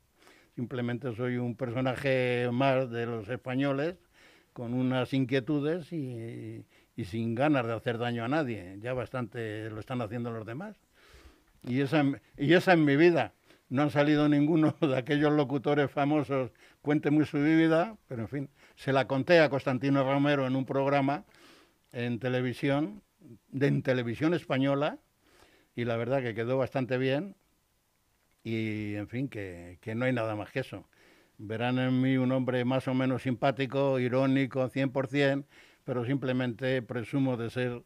Simplemente 0.54 1.14
soy 1.16 1.36
un 1.36 1.56
personaje 1.56 2.48
más 2.52 2.90
de 2.90 3.06
los 3.06 3.28
españoles 3.28 3.96
con 4.52 4.72
unas 4.72 5.12
inquietudes 5.12 5.92
y, 5.92 6.64
sin 7.04 7.34
ganas 7.34 7.66
de 7.66 7.72
hacer 7.72 7.98
daño 7.98 8.24
a 8.24 8.28
nadie. 8.28 8.78
Ya 8.80 8.94
bastante 8.94 9.68
lo 9.70 9.80
están 9.80 10.00
haciendo 10.00 10.30
los 10.30 10.46
demás. 10.46 10.76
Y 11.66 11.80
esa, 11.80 12.04
y 12.38 12.52
esa 12.52 12.74
es 12.74 12.78
mi 12.78 12.96
vida. 12.96 13.32
No 13.68 13.82
han 13.82 13.90
salido 13.90 14.28
ninguno 14.28 14.76
de 14.80 14.96
aquellos 14.96 15.32
locutores 15.32 15.90
famosos, 15.90 16.52
cuénteme 16.82 17.24
su 17.24 17.38
vida, 17.38 17.96
pero 18.06 18.22
en 18.22 18.28
fin, 18.28 18.50
se 18.76 18.92
la 18.92 19.08
conté 19.08 19.40
a 19.40 19.48
Constantino 19.48 20.04
Romero 20.04 20.46
en 20.46 20.54
un 20.54 20.64
programa 20.64 21.24
en 21.90 22.18
televisión, 22.18 23.02
de, 23.48 23.68
en 23.68 23.82
televisión 23.82 24.34
española, 24.34 24.98
y 25.76 25.84
la 25.84 25.96
verdad 25.96 26.22
que 26.22 26.34
quedó 26.34 26.58
bastante 26.58 26.98
bien 26.98 27.36
y 28.44 28.94
en 28.94 29.08
fin, 29.08 29.28
que, 29.28 29.78
no 29.96 30.04
hay 30.04 30.12
nada 30.12 30.36
más 30.36 30.50
que 30.50 30.60
eso. 30.60 30.86
Verán 31.38 31.78
en 31.78 32.00
mí 32.00 32.16
un 32.18 32.30
hombre 32.30 32.64
más 32.64 32.86
o 32.86 32.94
menos 32.94 33.22
simpático, 33.22 33.98
irónico, 33.98 34.68
100%, 34.68 35.44
pero 35.84 36.04
simplemente 36.04 36.82
presumo 36.82 37.36
de 37.36 37.50
ser 37.50 37.82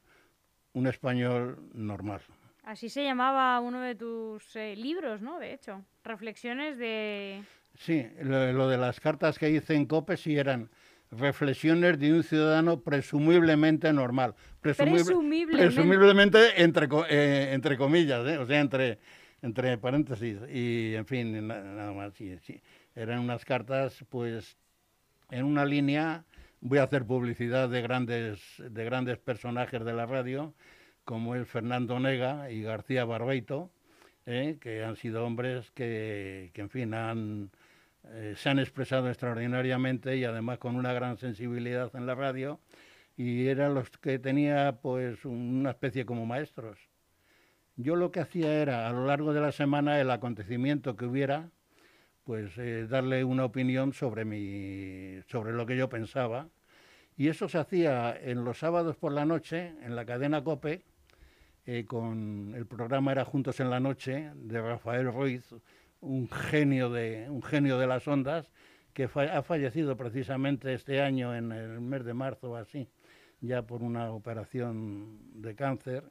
un 0.72 0.86
español 0.88 1.58
normal. 1.72 2.20
Así 2.64 2.88
se 2.88 3.04
llamaba 3.04 3.58
uno 3.60 3.80
de 3.80 3.94
tus 3.94 4.54
eh, 4.56 4.76
libros, 4.76 5.22
¿no? 5.22 5.38
De 5.38 5.54
hecho, 5.54 5.82
reflexiones 6.04 6.76
de... 6.76 7.42
Sí, 7.76 8.06
lo, 8.20 8.68
de 8.68 8.76
las 8.76 9.00
cartas 9.00 9.38
que 9.38 9.50
hice 9.50 9.74
en 9.74 9.86
COPE 9.86 10.16
sí 10.16 10.36
eran 10.36 10.68
reflexiones 11.10 11.98
de 11.98 12.12
un 12.12 12.22
ciudadano 12.22 12.80
presumiblemente 12.80 13.92
normal. 13.92 14.34
presumiblemente. 14.60 16.62
entre, 16.62 16.88
eh, 17.08 17.52
entre 17.52 17.76
comillas, 17.76 18.26
¿eh? 18.26 18.38
o 18.38 18.46
sea, 18.46 18.60
entre, 18.60 18.98
entre 19.42 19.78
paréntesis. 19.78 20.38
Y, 20.52 20.94
en 20.94 21.06
fin, 21.06 21.46
nada 21.46 21.92
más. 21.92 22.14
Sí, 22.14 22.36
sí. 22.42 22.60
Eran 22.94 23.20
unas 23.20 23.44
cartas, 23.44 24.04
pues, 24.08 24.56
en 25.30 25.44
una 25.44 25.64
línea. 25.64 26.24
Voy 26.60 26.78
a 26.78 26.84
hacer 26.84 27.04
publicidad 27.04 27.68
de 27.68 27.82
grandes, 27.82 28.40
de 28.58 28.84
grandes 28.84 29.18
personajes 29.18 29.84
de 29.84 29.92
la 29.92 30.06
radio, 30.06 30.54
como 31.04 31.36
el 31.36 31.46
Fernando 31.46 32.00
Nega 32.00 32.50
y 32.50 32.62
García 32.62 33.04
Barbeito, 33.04 33.70
¿eh? 34.26 34.58
que 34.60 34.82
han 34.82 34.96
sido 34.96 35.24
hombres 35.24 35.70
que, 35.70 36.50
que 36.52 36.60
en 36.60 36.68
fin, 36.68 36.94
han 36.94 37.50
eh, 38.10 38.34
se 38.36 38.48
han 38.48 38.58
expresado 38.58 39.08
extraordinariamente 39.08 40.16
y 40.16 40.24
además 40.24 40.58
con 40.58 40.76
una 40.76 40.92
gran 40.92 41.18
sensibilidad 41.18 41.90
en 41.94 42.06
la 42.06 42.14
radio 42.14 42.60
y 43.16 43.46
eran 43.48 43.74
los 43.74 43.90
que 43.90 44.18
tenía 44.18 44.78
pues 44.80 45.24
una 45.24 45.70
especie 45.70 46.06
como 46.06 46.26
maestros. 46.26 46.78
Yo 47.76 47.96
lo 47.96 48.10
que 48.10 48.20
hacía 48.20 48.60
era 48.60 48.88
a 48.88 48.92
lo 48.92 49.06
largo 49.06 49.32
de 49.32 49.40
la 49.40 49.52
semana 49.52 50.00
el 50.00 50.10
acontecimiento 50.10 50.96
que 50.96 51.06
hubiera, 51.06 51.50
pues 52.24 52.56
eh, 52.58 52.86
darle 52.88 53.24
una 53.24 53.44
opinión 53.44 53.92
sobre 53.92 54.24
mi 54.24 55.20
sobre 55.28 55.52
lo 55.52 55.66
que 55.66 55.76
yo 55.76 55.88
pensaba 55.88 56.48
y 57.16 57.28
eso 57.28 57.48
se 57.48 57.58
hacía 57.58 58.16
en 58.16 58.44
los 58.44 58.58
sábados 58.58 58.96
por 58.96 59.12
la 59.12 59.24
noche 59.24 59.74
en 59.82 59.96
la 59.96 60.04
cadena 60.04 60.44
Cope 60.44 60.84
eh, 61.70 61.84
con 61.84 62.54
el 62.56 62.64
programa 62.64 63.12
era 63.12 63.26
Juntos 63.26 63.60
en 63.60 63.68
la 63.68 63.78
noche 63.78 64.30
de 64.34 64.58
Rafael 64.58 65.12
Ruiz, 65.12 65.54
un 66.00 66.28
genio 66.28 66.90
de, 66.90 67.26
un 67.28 67.42
genio 67.42 67.78
de 67.78 67.86
las 67.86 68.06
ondas, 68.06 68.50
que 68.92 69.04
ha 69.04 69.42
fallecido 69.42 69.96
precisamente 69.96 70.74
este 70.74 71.00
año, 71.00 71.34
en 71.34 71.52
el 71.52 71.80
mes 71.80 72.04
de 72.04 72.14
marzo 72.14 72.56
así, 72.56 72.88
ya 73.40 73.62
por 73.62 73.82
una 73.82 74.10
operación 74.10 75.40
de 75.40 75.54
cáncer. 75.54 76.04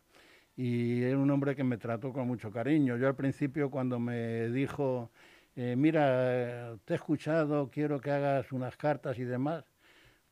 Y 0.56 1.04
era 1.04 1.18
un 1.18 1.30
hombre 1.30 1.56
que 1.56 1.64
me 1.64 1.78
trató 1.78 2.14
con 2.14 2.28
mucho 2.28 2.50
cariño. 2.50 2.98
Yo 2.98 3.08
al 3.08 3.16
principio 3.16 3.70
cuando 3.70 4.00
me 4.00 4.50
dijo, 4.50 5.12
eh, 5.56 5.76
mira, 5.76 6.78
te 6.86 6.94
he 6.94 6.96
escuchado, 6.96 7.70
quiero 7.70 8.00
que 8.00 8.12
hagas 8.12 8.52
unas 8.52 8.78
cartas 8.78 9.20
y 9.20 9.24
demás, 9.24 9.66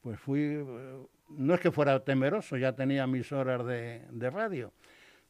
pues 0.01 0.19
fui, 0.19 0.39
eh, 0.39 1.07
no 1.29 1.53
es 1.55 1.59
que 1.59 1.71
fuera 1.71 2.03
temeroso, 2.03 2.57
ya 2.57 2.73
tenía 2.73 3.05
mis 3.05 3.31
horas 3.31 3.65
de, 3.65 4.05
de 4.11 4.29
radio, 4.29 4.71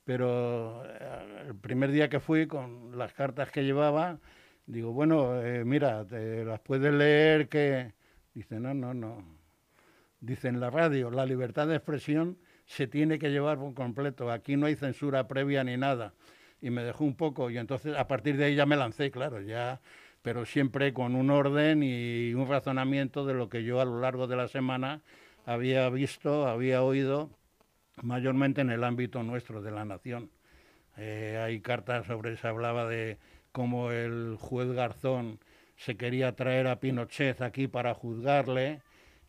pero 0.05 0.83
eh, 0.85 1.47
el 1.47 1.55
primer 1.55 1.91
día 1.91 2.09
que 2.09 2.19
fui 2.19 2.47
con 2.47 2.97
las 2.97 3.13
cartas 3.13 3.51
que 3.51 3.63
llevaba, 3.63 4.19
digo, 4.67 4.93
bueno, 4.93 5.41
eh, 5.41 5.65
mira, 5.65 6.05
las 6.09 6.59
puedes 6.61 6.93
leer 6.93 7.49
que... 7.49 7.93
Dice, 8.33 8.59
no, 8.59 8.73
no, 8.73 8.93
no. 8.93 9.23
Dice 10.19 10.49
en 10.49 10.59
la 10.59 10.69
radio, 10.69 11.09
la 11.09 11.25
libertad 11.25 11.67
de 11.67 11.75
expresión 11.75 12.37
se 12.65 12.87
tiene 12.87 13.17
que 13.17 13.29
llevar 13.29 13.57
por 13.57 13.73
completo. 13.73 14.29
Aquí 14.31 14.57
no 14.57 14.65
hay 14.65 14.75
censura 14.75 15.27
previa 15.27 15.63
ni 15.63 15.77
nada. 15.77 16.13
Y 16.61 16.69
me 16.69 16.83
dejó 16.83 17.03
un 17.03 17.15
poco 17.15 17.49
y 17.49 17.57
entonces 17.57 17.95
a 17.95 18.07
partir 18.07 18.37
de 18.37 18.45
ahí 18.45 18.55
ya 18.55 18.65
me 18.65 18.75
lancé, 18.75 19.11
claro, 19.11 19.41
ya, 19.41 19.81
pero 20.21 20.45
siempre 20.45 20.93
con 20.93 21.15
un 21.15 21.29
orden 21.29 21.83
y 21.83 22.33
un 22.33 22.47
razonamiento 22.47 23.25
de 23.25 23.35
lo 23.35 23.49
que 23.49 23.63
yo 23.63 23.79
a 23.81 23.85
lo 23.85 23.99
largo 23.99 24.27
de 24.27 24.35
la 24.35 24.47
semana 24.47 25.01
había 25.45 25.89
visto, 25.89 26.47
había 26.47 26.81
oído 26.81 27.29
mayormente 28.01 28.61
en 28.61 28.69
el 28.69 28.83
ámbito 28.83 29.23
nuestro 29.23 29.61
de 29.61 29.71
la 29.71 29.85
nación. 29.85 30.29
Eh, 30.97 31.41
hay 31.43 31.59
cartas 31.59 32.05
sobre, 32.07 32.37
se 32.37 32.47
hablaba 32.47 32.87
de 32.87 33.17
cómo 33.51 33.91
el 33.91 34.37
juez 34.39 34.71
Garzón 34.71 35.39
se 35.77 35.97
quería 35.97 36.35
traer 36.35 36.67
a 36.67 36.79
Pinochet 36.79 37.41
aquí 37.41 37.67
para 37.67 37.93
juzgarle, 37.93 38.81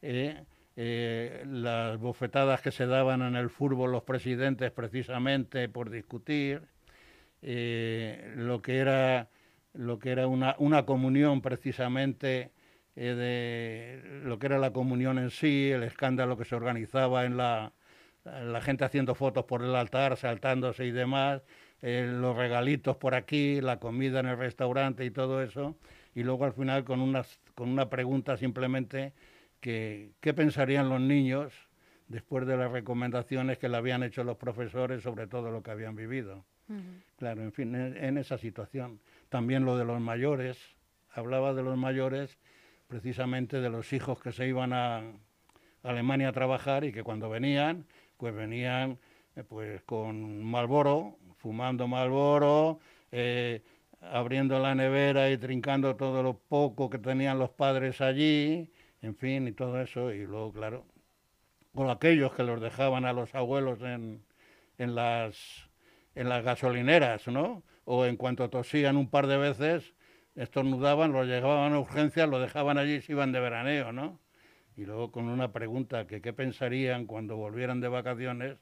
eh, 0.03 0.45
eh, 0.77 1.43
las 1.47 1.99
bofetadas 1.99 2.61
que 2.61 2.71
se 2.71 2.87
daban 2.87 3.23
en 3.23 3.35
el 3.35 3.51
fútbol 3.51 3.93
los 3.93 4.03
presidentes 4.03 4.71
precisamente 4.71 5.69
por 5.69 5.91
discutir, 5.91 6.63
lo 7.43 8.61
que 8.63 8.79
era, 8.79 9.29
lo 9.73 9.99
que 9.99 10.11
era 10.11 10.27
una, 10.27 10.57
una 10.59 10.85
comunión 10.85 11.43
precisamente 11.43 12.51
de 12.95 14.03
lo 14.25 14.39
que 14.39 14.47
era 14.47 14.59
la 14.59 14.73
comunión 14.73 15.19
en 15.19 15.31
sí, 15.31 15.71
el 15.71 15.83
escándalo 15.83 16.37
que 16.37 16.45
se 16.45 16.57
organizaba 16.57 17.25
en 17.25 17.37
la, 17.37 17.73
la 18.27 18.61
gente 18.61 18.85
haciendo 18.85 19.15
fotos 19.15 19.45
por 19.45 19.63
el 19.63 19.75
altar, 19.75 20.17
saltándose 20.17 20.85
y 20.85 20.91
demás, 20.91 21.43
eh, 21.83 22.09
los 22.11 22.37
regalitos 22.37 22.97
por 22.97 23.15
aquí, 23.15 23.61
la 23.61 23.79
comida 23.79 24.21
en 24.21 24.27
el 24.27 24.39
restaurante 24.39 25.05
y 25.05 25.11
todo 25.11 25.43
eso, 25.43 25.77
y 26.15 26.23
luego 26.23 26.45
al 26.45 26.53
final 26.53 26.85
con, 26.85 27.01
unas, 27.01 27.39
con 27.55 27.69
una 27.69 27.89
pregunta 27.89 28.37
simplemente 28.37 29.13
que 29.61 30.13
qué 30.21 30.35
pensarían 30.35 30.89
los 30.89 31.01
niños 31.01 31.53
después 32.09 32.47
de 32.47 32.57
las 32.57 32.71
recomendaciones 32.71 33.59
que 33.59 33.69
le 33.69 33.77
habían 33.77 34.03
hecho 34.03 34.25
los 34.25 34.37
profesores 34.37 35.03
sobre 35.03 35.27
todo 35.27 35.51
lo 35.51 35.63
que 35.63 35.71
habían 35.71 35.97
vivido. 35.97 36.45
Claro, 37.17 37.43
en 37.43 37.53
fin, 37.53 37.75
en, 37.75 38.19
esa 38.19 38.39
situación. 38.39 39.01
También 39.29 39.65
lo 39.65 39.79
de 39.79 39.85
los 39.85 40.01
mayores, 40.01 40.59
hablaba 41.13 41.55
de 41.55 41.63
los 41.63 41.77
mayores, 41.77 42.39
precisamente 42.89 43.61
de 43.61 43.71
los 43.71 43.93
hijos 43.93 44.21
que 44.21 44.33
se 44.33 44.49
iban 44.49 44.73
a 44.73 45.03
Alemania 45.85 46.29
a 46.29 46.33
trabajar 46.33 46.85
y 46.85 46.93
que 46.93 47.05
cuando 47.05 47.31
venían 47.31 47.87
pues 48.17 48.35
venían 48.35 48.99
eh, 49.37 49.45
pues 49.45 49.83
con 49.83 50.43
Malboro, 50.45 51.19
fumando 51.37 51.87
Malboro, 51.87 52.81
eh, 53.13 53.63
abriendo 54.01 54.59
la 54.59 54.75
nevera 54.75 55.31
y 55.31 55.39
trincando 55.39 55.97
todo 55.97 56.23
lo 56.23 56.39
poco 56.39 56.89
que 56.91 56.99
tenían 56.99 57.39
los 57.39 57.51
padres 57.51 58.01
allí, 58.01 58.71
en 59.03 59.15
fin, 59.17 59.47
y 59.49 59.53
todo 59.53 59.81
eso, 59.81 60.13
y 60.13 60.27
luego, 60.27 60.53
claro, 60.53 60.87
con 61.75 61.91
aquellos 61.91 62.33
que 62.33 62.43
los 62.43 62.61
dejaban 62.61 63.05
a 63.05 63.13
los 63.13 63.35
abuelos 63.35 63.81
en, 63.83 64.25
en, 64.79 64.95
las, 64.95 65.69
en 66.15 66.29
las 66.29 66.45
gasolineras, 66.45 67.27
¿no? 67.29 67.63
O 67.85 68.07
en 68.07 68.17
cuanto 68.17 68.49
tosían 68.51 68.97
un 68.97 69.11
par 69.11 69.27
de 69.27 69.37
veces, 69.37 69.95
estornudaban, 70.35 71.13
los 71.13 71.27
llevaban 71.27 71.75
a 71.75 71.79
urgencias, 71.79 72.29
los 72.29 72.41
dejaban 72.41 72.79
allí 72.79 72.95
y 72.95 73.03
se 73.03 73.13
iban 73.13 73.33
de 73.33 73.41
veraneo, 73.41 73.93
¿no? 73.93 74.19
Y 74.77 74.85
luego 74.85 75.11
con 75.11 75.29
una 75.29 75.53
pregunta 75.53 76.07
que 76.07 76.21
qué 76.21 76.33
pensarían 76.33 77.07
cuando 77.07 77.37
volvieran 77.37 77.81
de 77.81 77.89
vacaciones 77.89 78.59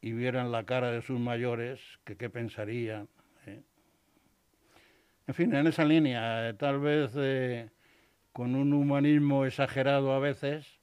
y 0.00 0.12
vieran 0.12 0.50
la 0.50 0.64
cara 0.64 0.90
de 0.90 1.02
sus 1.02 1.20
mayores, 1.20 1.80
que 2.04 2.16
qué 2.16 2.30
pensarían. 2.30 3.08
¿eh? 3.46 3.62
En 5.26 5.34
fin, 5.34 5.54
en 5.54 5.66
esa 5.66 5.84
línea, 5.84 6.48
eh, 6.48 6.54
tal 6.54 6.80
vez 6.80 7.12
eh, 7.16 7.70
con 8.32 8.54
un 8.54 8.72
humanismo 8.72 9.44
exagerado 9.44 10.12
a 10.12 10.18
veces, 10.18 10.80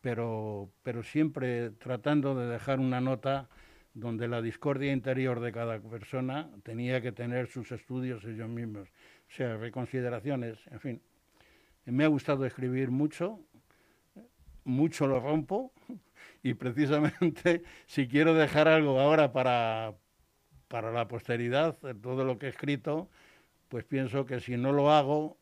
pero, 0.00 0.70
pero 0.82 1.02
siempre 1.04 1.70
tratando 1.70 2.34
de 2.34 2.48
dejar 2.48 2.80
una 2.80 3.00
nota 3.00 3.48
donde 3.94 4.26
la 4.26 4.42
discordia 4.42 4.92
interior 4.92 5.40
de 5.40 5.52
cada 5.52 5.78
persona 5.80 6.50
tenía 6.64 7.00
que 7.00 7.12
tener 7.12 7.46
sus 7.46 7.70
estudios 7.72 8.24
ellos 8.24 8.48
mismos, 8.48 8.88
o 8.88 9.34
sea, 9.34 9.56
reconsideraciones, 9.56 10.58
en 10.66 10.80
fin. 10.80 11.02
Me 11.84 12.04
ha 12.04 12.08
gustado 12.08 12.44
escribir 12.44 12.90
mucho, 12.90 13.40
mucho 14.64 15.06
lo 15.06 15.20
rompo 15.20 15.72
y 16.42 16.54
precisamente 16.54 17.62
si 17.86 18.08
quiero 18.08 18.34
dejar 18.34 18.68
algo 18.68 19.00
ahora 19.00 19.32
para, 19.32 19.94
para 20.68 20.92
la 20.92 21.08
posteridad, 21.08 21.76
todo 22.02 22.24
lo 22.24 22.38
que 22.38 22.46
he 22.46 22.50
escrito, 22.50 23.08
pues 23.68 23.84
pienso 23.84 24.26
que 24.26 24.40
si 24.40 24.56
no 24.56 24.72
lo 24.72 24.90
hago 24.90 25.38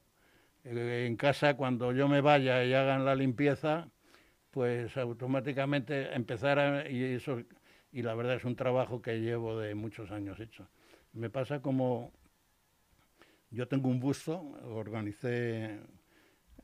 eh, 0.64 1.06
en 1.06 1.16
casa 1.16 1.54
cuando 1.54 1.92
yo 1.92 2.08
me 2.08 2.20
vaya 2.20 2.64
y 2.64 2.74
hagan 2.74 3.04
la 3.04 3.14
limpieza, 3.14 3.88
pues 4.50 4.96
automáticamente 4.96 6.14
empezar 6.14 6.90
y 6.90 7.04
eso 7.14 7.40
y 7.92 8.02
la 8.02 8.14
verdad 8.14 8.36
es 8.36 8.44
un 8.44 8.56
trabajo 8.56 9.02
que 9.02 9.20
llevo 9.20 9.58
de 9.58 9.74
muchos 9.74 10.10
años 10.10 10.38
hecho. 10.40 10.68
Me 11.12 11.28
pasa 11.28 11.60
como 11.60 12.12
yo 13.50 13.66
tengo 13.66 13.88
un 13.88 13.98
busto, 13.98 14.40
organicé 14.64 15.80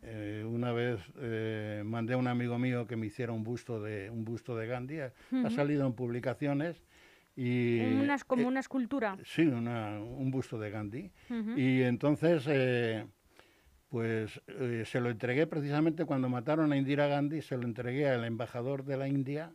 eh, 0.08 0.44
una 0.46 0.70
vez 0.70 1.00
eh, 1.18 1.82
mandé 1.84 2.14
a 2.14 2.16
un 2.16 2.28
amigo 2.28 2.60
mío 2.60 2.86
que 2.86 2.94
me 2.94 3.06
hiciera 3.06 3.32
un 3.32 3.42
busto 3.42 3.82
de 3.82 4.08
un 4.08 4.24
busto 4.24 4.56
de 4.56 4.68
Gandhi. 4.68 5.00
Ha 5.00 5.50
salido 5.50 5.84
en 5.84 5.94
publicaciones 5.94 6.80
y 7.34 7.80
unas, 7.80 8.24
como 8.24 8.42
eh, 8.42 8.46
una 8.46 8.60
escultura. 8.60 9.18
Sí, 9.24 9.42
un 9.42 10.30
busto 10.30 10.60
de 10.60 10.70
Gandhi. 10.70 11.10
Y 11.56 11.82
entonces, 11.82 12.48
pues 13.88 14.40
se 14.84 15.00
lo 15.00 15.10
entregué 15.10 15.48
precisamente 15.48 16.04
cuando 16.04 16.28
mataron 16.28 16.72
a 16.72 16.76
Indira 16.76 17.08
Gandhi. 17.08 17.42
Se 17.42 17.56
lo 17.56 17.64
entregué 17.64 18.08
al 18.08 18.24
embajador 18.24 18.84
de 18.84 18.96
la 18.96 19.08
India. 19.08 19.52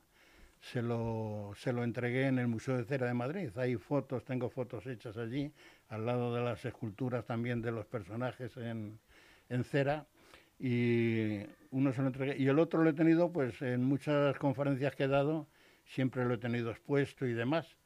Se 0.60 0.82
lo, 0.82 1.54
se 1.56 1.72
lo 1.72 1.86
entregué 1.86 2.28
en 2.28 2.40
el 2.40 2.48
Museo 2.48 2.76
de 2.78 2.84
Cera 2.84 3.08
de 3.08 3.14
Madrid. 3.14 3.58
Hay 3.58 3.78
fotos, 3.78 4.26
tengo 4.26 4.50
fotos 4.50 4.86
hechas 4.86 5.18
allí, 5.18 5.52
al 5.88 6.06
lado 6.06 6.36
de 6.36 6.44
las 6.44 6.64
esculturas 6.66 7.26
también 7.26 7.62
de 7.62 7.72
los 7.72 7.88
personajes 7.88 8.56
en, 8.58 9.00
en 9.50 9.64
cera 9.64 10.06
y 10.62 11.39
uno 11.71 11.91
se 11.91 12.02
lo 12.02 12.08
entregué. 12.08 12.38
Y 12.38 12.47
el 12.47 12.60
otro 12.60 12.84
lo 12.84 12.89
he 12.91 12.93
tenido, 12.93 13.32
pues 13.32 13.62
en 13.63 13.84
muchas 13.84 14.38
conferencias 14.38 14.95
que 14.95 15.06
he 15.06 15.08
dado, 15.08 15.47
siempre 15.86 16.24
lo 16.24 16.36
he 16.36 16.38
tenido 16.38 16.69
expuesto 16.69 17.26
y 17.26 17.34
demás. 17.34 17.78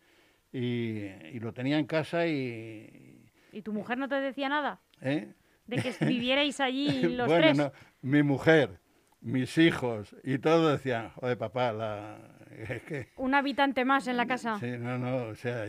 Y, 0.51 1.39
lo 1.39 1.53
tenía 1.53 1.79
en 1.79 1.85
casa 1.85 2.27
y... 2.27 3.21
¿Y 3.51 3.61
tu 3.61 3.71
mujer 3.71 3.97
no 3.97 4.09
te 4.09 4.15
decía 4.15 4.49
nada? 4.49 4.81
¿Eh? 5.01 5.33
De 5.67 5.77
que 5.77 5.93
vivierais 6.05 6.59
allí 6.59 7.15
los 7.15 7.27
tres. 7.29 7.57
No, 7.57 7.71
mi 8.01 8.23
mujer, 8.23 8.79
mis 9.21 9.57
hijos 9.57 10.13
y 10.23 10.37
todo 10.39 10.71
decían, 10.71 11.11
oye 11.17 11.37
papá, 11.37 11.71
la... 11.71 12.17
es 12.51 12.83
que... 12.83 13.07
Un 13.15 13.35
habitante 13.35 13.85
más 13.85 14.07
en 14.07 14.17
la 14.17 14.25
casa. 14.25 14.59
Sí, 14.59 14.71
no, 14.77 14.97
no, 14.97 15.27
o 15.27 15.35
sea, 15.35 15.65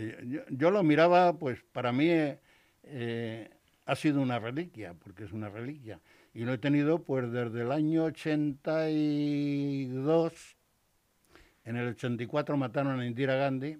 yo, 0.50 0.70
lo 0.70 0.82
miraba, 0.82 1.38
pues 1.38 1.62
para 1.72 1.92
mí 1.92 2.08
eh, 2.82 3.50
ha 3.84 3.94
sido 3.94 4.20
una 4.20 4.40
reliquia, 4.40 4.94
porque 4.94 5.24
es 5.24 5.32
una 5.32 5.48
reliquia. 5.48 6.00
Y 6.36 6.44
lo 6.44 6.52
he 6.52 6.58
tenido 6.58 7.02
pues 7.02 7.32
desde 7.32 7.62
el 7.62 7.72
año 7.72 8.04
82. 8.04 10.56
En 11.64 11.76
el 11.76 11.88
84 11.88 12.58
mataron 12.58 13.00
a 13.00 13.06
Indira 13.06 13.36
Gandhi, 13.36 13.78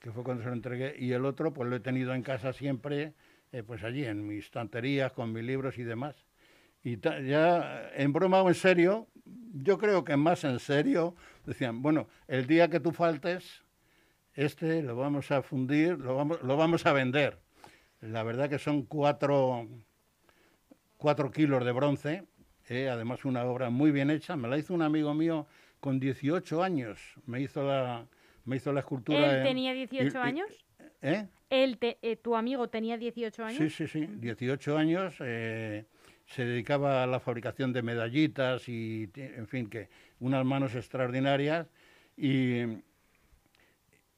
que 0.00 0.10
fue 0.10 0.24
cuando 0.24 0.42
se 0.42 0.48
lo 0.48 0.56
entregué, 0.56 0.96
y 0.98 1.12
el 1.12 1.24
otro 1.24 1.54
pues 1.54 1.70
lo 1.70 1.76
he 1.76 1.80
tenido 1.80 2.12
en 2.12 2.22
casa 2.22 2.52
siempre, 2.52 3.14
eh, 3.52 3.62
pues 3.62 3.84
allí 3.84 4.04
en 4.04 4.26
mis 4.26 4.46
estanterías 4.46 5.12
con 5.12 5.32
mis 5.32 5.44
libros 5.44 5.78
y 5.78 5.84
demás. 5.84 6.16
Y 6.82 6.98
ya 6.98 7.92
en 7.94 8.12
broma 8.12 8.42
o 8.42 8.48
en 8.48 8.56
serio, 8.56 9.06
yo 9.52 9.78
creo 9.78 10.02
que 10.02 10.16
más 10.16 10.42
en 10.42 10.58
serio, 10.58 11.14
decían, 11.46 11.80
bueno, 11.80 12.08
el 12.26 12.48
día 12.48 12.66
que 12.66 12.80
tú 12.80 12.90
faltes, 12.90 13.62
este 14.32 14.82
lo 14.82 14.96
vamos 14.96 15.30
a 15.30 15.42
fundir, 15.42 16.00
lo 16.00 16.16
vamos, 16.16 16.42
lo 16.42 16.56
vamos 16.56 16.86
a 16.86 16.92
vender. 16.92 17.38
La 18.00 18.24
verdad 18.24 18.50
que 18.50 18.58
son 18.58 18.82
cuatro, 18.82 19.68
cuatro 21.04 21.30
kilos 21.30 21.62
de 21.62 21.70
bronce, 21.70 22.24
eh, 22.70 22.88
además 22.88 23.26
una 23.26 23.44
obra 23.44 23.68
muy 23.68 23.90
bien 23.90 24.08
hecha. 24.08 24.36
Me 24.36 24.48
la 24.48 24.56
hizo 24.56 24.72
un 24.72 24.80
amigo 24.80 25.12
mío 25.12 25.46
con 25.78 26.00
18 26.00 26.62
años. 26.62 26.98
Me 27.26 27.42
hizo 27.42 27.62
la, 27.62 28.06
me 28.46 28.56
hizo 28.56 28.72
la 28.72 28.80
escultura. 28.80 29.36
¿Él 29.36 29.42
tenía 29.42 29.74
18 29.74 30.18
años? 30.18 30.48
¿Eh? 31.02 31.26
¿Él 31.50 31.76
eh, 31.82 32.16
¿Tu 32.16 32.34
amigo 32.34 32.68
tenía 32.70 32.96
18 32.96 33.44
años? 33.44 33.58
Sí, 33.58 33.68
sí, 33.68 33.86
sí, 33.86 34.08
18 34.16 34.78
años. 34.78 35.16
Eh, 35.20 35.84
se 36.24 36.46
dedicaba 36.46 37.02
a 37.02 37.06
la 37.06 37.20
fabricación 37.20 37.74
de 37.74 37.82
medallitas 37.82 38.66
y, 38.70 39.10
en 39.14 39.46
fin, 39.46 39.68
que 39.68 39.90
unas 40.20 40.42
manos 40.46 40.74
extraordinarias. 40.74 41.66
Y, 42.16 42.62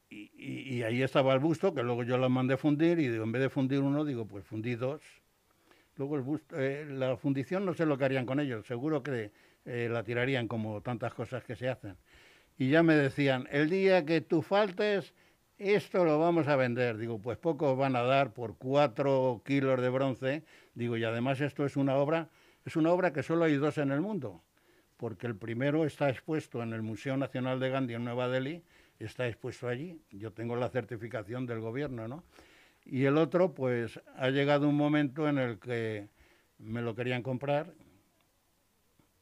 y, 0.09 0.83
ahí 0.85 1.03
estaba 1.03 1.35
el 1.35 1.41
busto, 1.41 1.75
que 1.75 1.83
luego 1.83 2.05
yo 2.05 2.17
lo 2.17 2.31
mandé 2.31 2.57
fundir, 2.57 3.01
y 3.01 3.07
en 3.07 3.33
vez 3.33 3.43
de 3.43 3.51
fundir 3.51 3.81
uno, 3.81 4.05
digo, 4.05 4.25
pues 4.25 4.45
fundí 4.45 4.77
dos. 4.77 5.03
Luego 5.97 6.41
eh, 6.53 6.87
la 6.89 7.17
fundición 7.17 7.65
no 7.65 7.75
sé 7.75 7.87
lo 7.87 7.97
que 7.97 8.05
harían 8.05 8.27
con 8.27 8.41
ellos, 8.41 8.67
seguro 8.67 9.03
que 9.03 9.33
eh, 9.65 9.89
la 9.91 10.03
tirarían 10.03 10.47
como 10.47 10.81
tantas 10.83 11.15
cosas 11.15 11.43
que 11.45 11.57
se 11.57 11.69
hacen. 11.69 11.97
Y 12.59 12.71
ya 12.71 12.83
me 12.83 12.95
decían, 12.95 13.49
el 13.51 13.69
día 13.69 14.05
que 14.05 14.21
tú 14.21 14.43
faltes, 14.43 15.15
esto 15.59 16.05
lo 16.05 16.19
vamos 16.19 16.49
a 16.49 16.57
vender. 16.57 16.99
Digo, 16.99 17.19
pues 17.19 17.39
pocos 17.39 17.77
van 17.77 17.97
a 17.97 18.03
dar 18.03 18.33
por 18.33 18.57
cuatro 18.57 19.43
kilos 19.45 19.81
de 19.81 19.89
bronce. 19.89 20.45
Digo, 20.75 20.97
y 20.97 21.05
además 21.05 21.41
esto 21.41 21.65
es 21.65 21.77
una 21.77 21.97
obra, 21.97 22.29
es 22.65 22.77
una 22.77 22.93
obra 22.93 23.13
que 23.13 23.23
solo 23.23 23.45
hay 23.45 23.57
dos 23.57 23.79
en 23.79 23.91
el 23.91 24.01
mundo, 24.01 24.43
porque 24.97 25.27
el 25.27 25.37
primero 25.37 25.87
está 25.87 26.11
expuesto 26.11 26.63
en 26.63 26.73
el 26.73 26.83
Museo 26.83 27.17
Nacional 27.17 27.59
de 27.61 27.71
Gandhi 27.71 27.95
en 27.95 28.05
Nueva 28.05 28.29
Delhi, 28.29 28.63
está 28.99 29.27
expuesto 29.27 29.69
allí. 29.69 30.01
Yo 30.11 30.33
tengo 30.33 30.57
la 30.57 30.69
certificación 30.69 31.47
del 31.47 31.61
gobierno, 31.61 32.07
¿no? 32.09 32.25
Y 32.87 33.05
el 33.05 33.19
otro, 33.19 33.53
pues 33.53 34.01
ha 34.17 34.31
llegado 34.31 34.69
un 34.69 34.77
momento 34.77 35.29
en 35.29 35.39
el 35.39 35.59
que 35.59 36.09
me 36.59 36.81
lo 36.81 36.95
querían 36.95 37.23
comprar. 37.23 37.75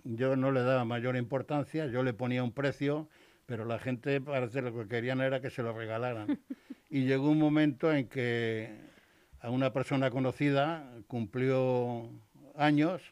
Yo 0.05 0.37
no 0.37 0.53
le 0.53 0.62
daba 0.62 0.85
mayor 0.85 1.16
importancia, 1.16 1.87
yo 1.87 2.03
le 2.03 2.12
ponía 2.12 2.44
un 2.44 2.53
precio 2.53 3.09
pero 3.46 3.64
la 3.64 3.79
gente 3.79 4.20
parece 4.20 4.62
lo 4.62 4.74
que 4.74 4.88
querían 4.88 5.20
era 5.20 5.40
que 5.40 5.50
se 5.50 5.62
lo 5.62 5.72
regalaran. 5.72 6.38
y 6.90 7.05
llegó 7.05 7.31
un 7.31 7.38
momento 7.38 7.92
en 7.92 8.09
que 8.09 8.70
a 9.40 9.50
una 9.50 9.72
persona 9.72 10.11
conocida 10.11 10.90
cumplió 11.07 12.09
años 12.57 13.03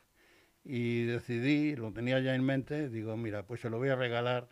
y 0.65 1.05
decidí, 1.05 1.77
lo 1.77 1.93
tenía 1.93 2.21
ya 2.21 2.35
en 2.35 2.45
mente, 2.45 2.89
digo, 2.89 3.17
mira, 3.17 3.45
pues 3.45 3.61
se 3.61 3.69
lo 3.69 3.79
voy 3.79 3.91
a 3.91 3.97
regalar 3.97 4.49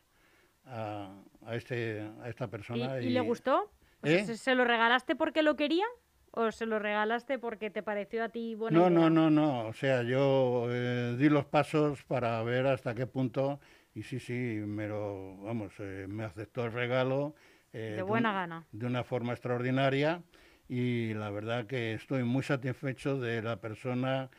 a, 0.67 1.15
a 1.47 1.57
este, 1.57 2.07
a 2.21 2.29
esta 2.29 2.49
persona. 2.49 3.01
¿Y, 3.01 3.11
le 3.11 3.21
gustó? 3.21 3.71
¿Eh? 4.03 4.25
¿Se 4.25 4.55
lo 4.55 4.65
regalaste 4.65 5.17
porque 5.17 5.43
lo 5.43 5.57
quería? 5.57 5.85
¿O 6.33 6.53
se 6.53 6.65
lo 6.65 6.79
regalaste 6.79 7.39
porque 7.39 7.71
te 7.71 7.83
pareció 7.83 8.25
a 8.25 8.29
ti 8.29 8.55
buena 8.55 8.79
no, 8.79 8.89
idea? 8.89 8.99
No, 8.99 9.11
no, 9.11 9.31
no. 9.31 9.67
O 9.67 9.73
sea, 9.73 10.03
yo 10.03 10.67
eh, 10.71 11.17
di 11.19 11.29
los 11.29 11.45
pasos 11.45 12.05
para 12.05 12.43
ver 12.43 12.67
hasta 12.67 12.95
qué 12.95 13.07
punto 13.07 13.61
y 13.95 14.05
sí, 14.05 14.21
sí, 14.21 14.33
me 14.33 14.87
lo, 14.87 15.37
vamos, 15.39 15.73
eh, 15.79 16.07
me 16.09 16.25
aceptó 16.25 16.65
el 16.65 16.73
regalo. 16.73 17.35
Eh, 17.73 17.95
de 17.97 18.03
buena 18.03 18.33
gana. 18.33 18.65
De 18.71 18.87
una 18.87 19.03
forma 19.03 19.33
extraordinaria 19.33 20.23
y 20.69 21.15
la 21.15 21.31
verdad 21.31 21.67
que 21.67 21.95
estoy 21.95 22.23
muy 22.23 22.45
satisfecho 22.45 23.19
de 23.19 23.43
la 23.43 23.61
persona 23.61 24.31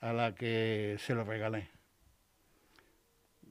a 0.00 0.12
la 0.12 0.34
que 0.34 0.96
se 1.00 1.14
lo 1.14 1.24
regalé. 1.24 1.68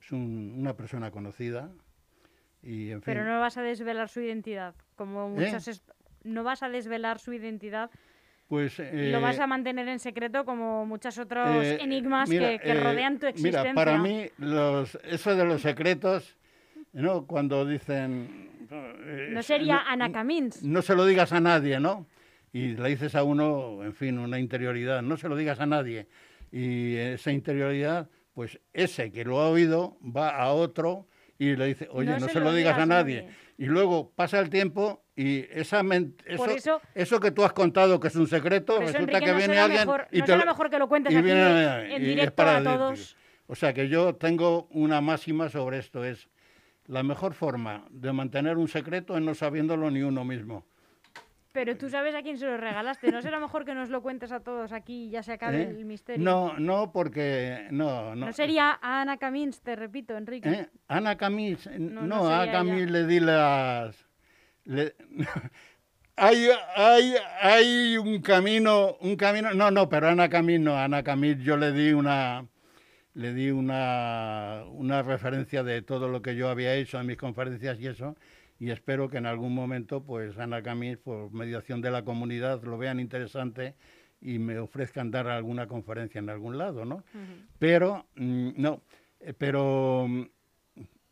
Es 0.01 0.13
una 0.13 0.75
persona 0.77 1.11
conocida 1.11 1.69
y 2.61 2.91
en 2.91 3.01
fin. 3.01 3.13
Pero 3.13 3.25
no 3.25 3.39
vas 3.39 3.57
a 3.57 3.61
desvelar 3.61 4.09
su 4.09 4.21
identidad, 4.21 4.75
como 4.95 5.27
¿Eh? 5.27 5.45
muchas... 5.45 5.83
No 6.23 6.43
vas 6.43 6.63
a 6.63 6.69
desvelar 6.69 7.19
su 7.19 7.31
identidad 7.31 7.89
pues, 8.49 8.79
lo 8.79 9.21
vas 9.21 9.37
eh, 9.37 9.43
a 9.43 9.47
mantener 9.47 9.87
en 9.87 9.99
secreto 9.99 10.43
como 10.43 10.83
muchos 10.83 11.19
otros 11.19 11.63
eh, 11.63 11.77
enigmas 11.81 12.27
que, 12.27 12.55
eh, 12.55 12.83
rodean 12.83 13.19
tu 13.19 13.27
existencia. 13.27 13.61
Mira, 13.61 13.75
para 13.75 13.99
mí, 13.99 14.25
los, 14.39 14.97
eso 15.03 15.35
de 15.35 15.45
los 15.45 15.61
secretos, 15.61 16.35
¿no? 16.91 17.27
cuando 17.27 17.63
dicen... 17.63 18.67
no 19.29 19.43
sería 19.43 19.83
Ana 19.87 20.11
Camins. 20.11 20.63
No 20.63 20.81
se 20.81 20.95
lo 20.95 21.05
digas 21.05 21.31
a 21.31 21.39
nadie, 21.39 21.79
¿no? 21.79 22.07
Y 22.51 22.69
le 22.69 22.89
dices 22.89 23.13
a 23.13 23.21
uno, 23.21 23.83
en 23.83 23.93
fin, 23.93 24.17
una 24.17 24.39
interioridad, 24.39 25.03
no 25.03 25.15
se 25.15 25.29
lo 25.29 25.35
digas 25.35 25.59
a 25.59 25.67
nadie. 25.67 26.07
Y 26.51 26.95
esa 26.95 27.31
interioridad, 27.31 28.09
pues 28.33 28.59
ese 28.73 29.11
que 29.11 29.25
lo 29.25 29.41
ha 29.41 29.49
oído 29.49 29.99
va 30.03 30.35
a 30.35 30.51
otro 30.53 31.05
y 31.39 31.55
le 31.55 31.67
dice, 31.67 31.87
oye, 31.91 32.19
no, 32.19 32.27
se, 32.27 32.41
lo 32.41 32.53
digas, 32.53 32.77
a 32.77 32.85
nadie. 32.85 33.29
Y 33.57 33.65
luego 33.65 34.11
pasa 34.13 34.39
el 34.39 34.49
tiempo 34.49 35.05
y 35.15 35.45
esa 35.51 35.81
eso, 36.25 36.81
eso, 36.93 37.19
que 37.19 37.31
tú 37.31 37.45
has 37.45 37.53
contado 37.53 37.99
que 37.99 38.09
es 38.09 38.15
un 38.15 38.27
secreto, 38.27 38.79
resulta 38.79 39.21
que 39.21 39.33
viene 39.33 39.57
alguien 39.57 39.87
y 40.11 40.19
no 40.19 40.25
te 40.25 40.37
lo 40.37 40.45
mejor 40.45 40.69
que 40.69 40.77
lo 40.77 40.89
cuentes 40.89 41.15
aquí 41.15 41.29
en 41.29 42.03
directo 42.03 42.43
a 42.43 42.61
todos. 42.61 43.15
O 43.47 43.55
sea 43.55 43.73
que 43.73 43.87
yo 43.87 44.15
tengo 44.15 44.67
una 44.71 45.01
máxima 45.01 45.49
sobre 45.49 45.79
esto, 45.79 46.03
es 46.03 46.29
la 46.85 47.03
mejor 47.03 47.33
forma 47.33 47.85
de 47.89 48.11
mantener 48.11 48.57
un 48.57 48.67
secreto 48.67 49.15
es 49.15 49.23
no 49.23 49.33
sabiéndolo 49.33 49.89
ni 49.89 50.01
uno 50.01 50.25
mismo. 50.25 50.65
Pero 51.51 51.75
tú 51.77 51.89
sabes 51.89 52.13
a 52.13 52.21
quién 52.21 52.37
se 52.37 52.45
lo 52.45 52.57
regalaste. 52.57 53.11
¿No 53.11 53.21
será 53.21 53.39
mejor 53.39 53.65
que 53.65 53.73
nos 53.73 53.89
lo 53.89 54.01
cuentes 54.01 54.31
a 54.31 54.39
todos 54.39 54.71
aquí 54.71 55.07
y 55.07 55.09
ya 55.09 55.23
se 55.23 55.33
acabe 55.33 55.63
¿Eh? 55.63 55.69
el 55.69 55.85
misterio? 55.85 56.23
No, 56.23 56.53
no, 56.59 56.91
porque... 56.91 57.67
No, 57.71 58.15
no. 58.15 58.27
¿No 58.27 58.33
sería 58.33 58.77
a 58.81 59.01
Ana 59.01 59.17
Camins, 59.17 59.61
te 59.61 59.75
repito, 59.75 60.15
Enrique? 60.15 60.49
¿Eh? 60.49 60.69
Ana 60.87 61.17
Camins... 61.17 61.67
No, 61.77 62.27
a 62.27 62.43
Ana 62.43 62.51
Camins 62.51 62.91
le 62.91 63.05
di 63.05 63.19
las 63.19 64.09
hay, 66.15 66.47
hay, 66.75 67.15
hay 67.41 67.97
un 67.97 68.21
camino, 68.21 68.97
un 69.01 69.15
camino, 69.15 69.53
no, 69.53 69.71
no, 69.71 69.89
pero 69.89 70.09
Ana 70.09 70.29
Camil 70.29 70.63
no, 70.63 70.77
Ana 70.77 71.01
Camil 71.01 71.41
yo 71.41 71.57
le 71.57 71.71
di 71.71 71.91
una, 71.91 72.45
le 73.15 73.33
di 73.33 73.49
una, 73.49 74.63
una 74.71 75.01
referencia 75.01 75.63
de 75.63 75.81
todo 75.81 76.07
lo 76.07 76.21
que 76.21 76.35
yo 76.35 76.49
había 76.49 76.75
hecho 76.75 76.99
en 76.99 77.07
mis 77.07 77.17
conferencias 77.17 77.79
y 77.79 77.87
eso, 77.87 78.15
y 78.59 78.71
espero 78.71 79.09
que 79.09 79.17
en 79.17 79.25
algún 79.25 79.55
momento, 79.55 80.03
pues 80.03 80.37
Ana 80.37 80.61
Camil, 80.61 80.97
por 80.97 81.31
mediación 81.31 81.81
de 81.81 81.91
la 81.91 82.03
comunidad, 82.03 82.61
lo 82.63 82.77
vean 82.77 82.99
interesante 82.99 83.75
y 84.21 84.37
me 84.37 84.59
ofrezcan 84.59 85.11
dar 85.11 85.27
alguna 85.27 85.67
conferencia 85.67 86.19
en 86.19 86.29
algún 86.29 86.57
lado, 86.57 86.83
¿no? 86.83 87.03
Pero, 87.57 88.05
mm, 88.15 88.49
no, 88.57 88.81
eh, 89.21 89.33
pero 89.37 90.07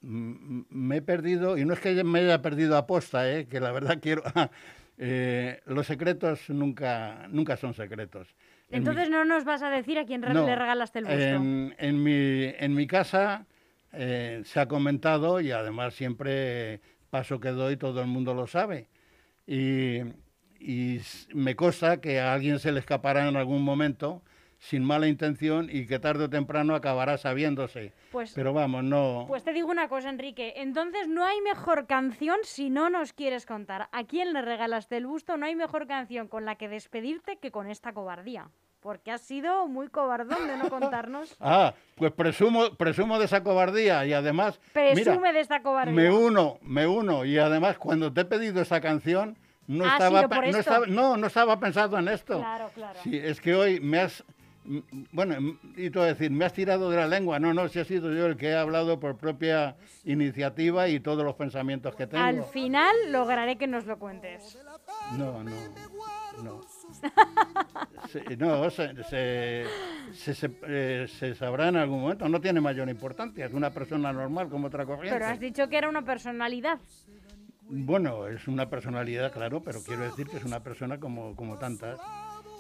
me 0.01 0.97
he 0.97 1.01
perdido, 1.01 1.57
y 1.57 1.63
no 1.63 1.73
es 1.73 1.79
que 1.79 2.03
me 2.03 2.19
haya 2.19 2.41
perdido 2.41 2.75
aposta, 2.75 3.31
¿eh? 3.31 3.47
que 3.47 3.59
la 3.59 3.71
verdad 3.71 3.99
quiero... 4.01 4.23
Eh, 4.99 5.61
los 5.67 5.85
secretos 5.85 6.49
nunca, 6.49 7.27
nunca 7.29 7.55
son 7.55 7.75
secretos. 7.75 8.35
Entonces 8.71 9.11
no 9.11 9.25
nos 9.25 9.45
vas 9.45 9.61
a 9.61 9.69
decir 9.69 9.99
a 9.99 10.05
quién 10.05 10.21
le 10.21 10.55
regalaste 10.55 10.97
el 10.97 11.05
busto. 11.05 11.19
En, 11.19 11.75
en, 11.77 12.03
mi, 12.03 12.51
en 12.57 12.73
mi 12.73 12.87
casa 12.87 13.45
eh, 13.93 14.41
se 14.43 14.59
ha 14.59 14.67
comentado 14.67 15.39
y 15.39 15.51
además 15.51 15.93
siempre 15.93 16.81
paso 17.09 17.39
que 17.39 17.49
doy 17.49 17.77
todo 17.77 18.01
el 18.01 18.07
mundo 18.07 18.33
lo 18.33 18.47
sabe. 18.47 18.87
Y, 19.45 19.99
y 20.59 21.01
me 21.33 21.55
consta 21.55 22.01
que 22.01 22.19
a 22.19 22.33
alguien 22.33 22.59
se 22.59 22.71
le 22.71 22.79
escapará 22.79 23.27
en 23.27 23.35
algún 23.35 23.63
momento 23.63 24.21
sin 24.59 24.83
mala 24.83 25.07
intención 25.07 25.69
y 25.71 25.85
que 25.85 25.99
tarde 25.99 26.25
o 26.25 26.29
temprano 26.29 26.75
acabará 26.75 27.17
sabiéndose. 27.17 27.93
Pues, 28.11 28.33
Pero 28.33 28.53
vamos, 28.53 28.83
no. 28.83 29.25
Pues 29.27 29.43
te 29.43 29.53
digo 29.53 29.69
una 29.69 29.87
cosa, 29.87 30.09
Enrique. 30.09 30.53
Entonces 30.57 31.07
no 31.07 31.23
hay 31.25 31.39
mejor 31.41 31.85
canción 31.87 32.37
si 32.43 32.69
no 32.69 32.89
nos 32.89 33.13
quieres 33.13 33.45
contar. 33.45 33.89
¿A 33.91 34.03
quién 34.05 34.33
le 34.33 34.41
regalaste 34.41 34.97
el 34.97 35.05
busto? 35.05 35.37
No 35.37 35.45
hay 35.45 35.55
mejor 35.55 35.87
canción 35.87 36.27
con 36.27 36.45
la 36.45 36.55
que 36.55 36.69
despedirte 36.69 37.37
que 37.37 37.51
con 37.51 37.69
esta 37.69 37.93
cobardía. 37.93 38.49
Porque 38.79 39.11
has 39.11 39.21
sido 39.21 39.67
muy 39.67 39.89
cobardón 39.89 40.47
de 40.47 40.57
no 40.57 40.69
contarnos. 40.69 41.35
ah, 41.39 41.73
pues 41.95 42.11
presumo, 42.11 42.75
presumo 42.75 43.19
de 43.19 43.25
esa 43.25 43.43
cobardía 43.43 44.05
y 44.05 44.13
además. 44.13 44.59
Presume 44.73 45.33
de 45.33 45.39
esta 45.39 45.61
cobardía. 45.61 45.93
Me 45.93 46.11
uno, 46.11 46.59
me 46.61 46.87
uno. 46.87 47.25
Y 47.25 47.37
además, 47.37 47.77
cuando 47.77 48.13
te 48.13 48.21
he 48.21 48.25
pedido 48.25 48.61
esa 48.61 48.79
canción, 48.81 49.37
no, 49.67 49.85
estaba, 49.85 50.21
no, 50.23 50.57
estaba, 50.57 50.85
no, 50.85 51.17
no 51.17 51.27
estaba 51.27 51.59
pensado 51.59 51.97
en 51.97 52.07
esto. 52.07 52.37
Claro, 52.37 52.69
claro. 52.73 52.99
Sí, 53.03 53.17
es 53.17 53.41
que 53.41 53.55
hoy 53.55 53.79
me 53.79 53.99
has 53.99 54.23
bueno, 55.11 55.57
y 55.77 55.89
tú 55.89 56.01
decir, 56.01 56.29
me 56.29 56.45
has 56.45 56.53
tirado 56.53 56.89
de 56.89 56.97
la 56.97 57.07
lengua. 57.07 57.39
No, 57.39 57.53
no, 57.53 57.69
si 57.69 57.79
he 57.79 57.85
sido 57.85 58.13
yo 58.13 58.25
el 58.25 58.35
que 58.35 58.49
he 58.49 58.55
hablado 58.55 58.99
por 58.99 59.17
propia 59.17 59.77
iniciativa 60.03 60.89
y 60.89 60.99
todos 60.99 61.23
los 61.23 61.35
pensamientos 61.35 61.95
que 61.95 62.07
tengo. 62.07 62.23
Al 62.23 62.43
final 62.43 62.93
lograré 63.09 63.57
que 63.57 63.67
nos 63.67 63.85
lo 63.85 63.97
cuentes. 63.97 64.59
No, 65.13 65.43
no, 65.43 65.51
no. 66.43 66.61
no, 68.39 68.69
se, 68.69 69.03
se, 69.03 69.65
eh, 70.67 71.07
se, 71.07 71.35
sabrá 71.35 71.67
en 71.69 71.77
algún 71.77 72.01
momento. 72.01 72.27
No 72.29 72.39
tiene 72.41 72.61
mayor 72.61 72.89
importancia. 72.89 73.45
Es 73.45 73.53
una 73.53 73.71
persona 73.71 74.11
normal 74.13 74.49
como 74.49 74.67
otra 74.67 74.85
corriente. 74.85 75.17
Pero 75.19 75.31
has 75.31 75.39
dicho 75.39 75.67
que 75.69 75.77
era 75.77 75.89
una 75.89 76.03
personalidad. 76.03 76.79
Bueno, 77.69 78.27
es 78.27 78.47
una 78.47 78.69
personalidad, 78.69 79.31
claro, 79.33 79.61
pero 79.61 79.79
quiero 79.83 80.03
decir 80.03 80.27
que 80.27 80.37
es 80.37 80.45
una 80.45 80.61
persona 80.63 80.99
como, 80.99 81.35
como 81.35 81.57
tantas. 81.57 81.99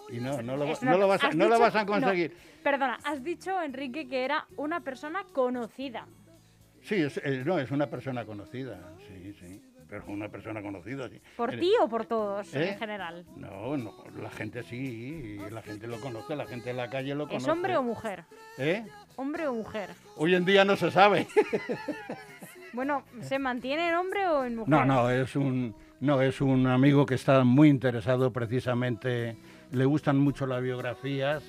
Y 0.09 0.19
no, 0.19 0.41
no 0.41 0.57
lo, 0.57 0.65
Es 0.65 0.81
no 0.83 0.91
una- 0.91 0.97
lo 0.99 1.07
vas, 1.07 1.21
no 1.35 1.45
lo 1.47 1.55
dicho- 1.55 1.59
vas 1.59 1.75
a 1.75 1.85
conseguir. 1.85 2.35
perdona, 2.63 2.97
has 3.03 3.23
dicho, 3.23 3.61
Enrique, 3.61 4.07
que 4.07 4.23
era 4.25 4.45
una 4.57 4.81
persona 4.81 5.23
conocida. 5.33 6.05
Sí, 6.81 6.95
es, 6.95 7.17
es- 7.17 7.45
no, 7.45 7.59
es 7.59 7.71
una 7.71 7.87
persona 7.87 8.25
conocida, 8.25 8.79
sí, 9.07 9.33
sí. 9.39 9.61
Pero 9.89 10.03
una 10.07 10.27
persona 10.27 10.61
conocida, 10.61 11.07
sí. 11.07 11.21
¿Por 11.37 11.53
Eh, 11.53 11.57
ti 11.57 11.71
o 11.81 11.87
por 11.87 12.05
todos 12.05 12.53
¿Eh? 12.53 12.71
en 12.71 12.77
general? 12.79 13.25
No, 13.37 13.77
no, 13.77 13.93
la 14.21 14.29
gente 14.29 14.63
sí, 14.63 15.37
la 15.49 15.61
gente 15.61 15.87
lo 15.87 15.99
conoce, 16.01 16.35
la 16.35 16.45
gente 16.45 16.71
en 16.71 16.77
la 16.77 16.89
calle 16.89 17.15
lo 17.15 17.27
conoce. 17.27 17.45
¿Es 17.45 17.51
hombre 17.51 17.77
o 17.77 17.83
mujer? 17.83 18.25
¿Eh? 18.57 18.85
¿Hombre 19.15 19.47
o 19.47 19.53
mujer? 19.53 19.91
Hoy 20.17 20.35
en 20.35 20.43
día 20.45 20.65
no 20.65 20.75
se 20.75 20.91
sabe. 20.91 21.27
Bueno, 22.73 23.01
¿se 23.21 23.39
mantiene 23.39 23.89
en 23.89 23.95
hombre 23.95 24.27
o 24.27 24.43
en 24.43 24.57
mujer? 24.57 24.69
No, 24.69 24.85
no, 24.85 25.09
es 25.09 25.35
un, 25.35 25.73
no, 25.99 26.21
es 26.21 26.41
un 26.41 26.67
amigo 26.67 27.07
que 27.07 27.15
está 27.15 27.43
muy 27.43 27.69
interesado 27.69 28.31
precisamente, 28.31 29.35
le 29.71 29.85
gustan 29.85 30.19
mucho 30.19 30.45
las 30.45 30.61
biografías 30.61 31.43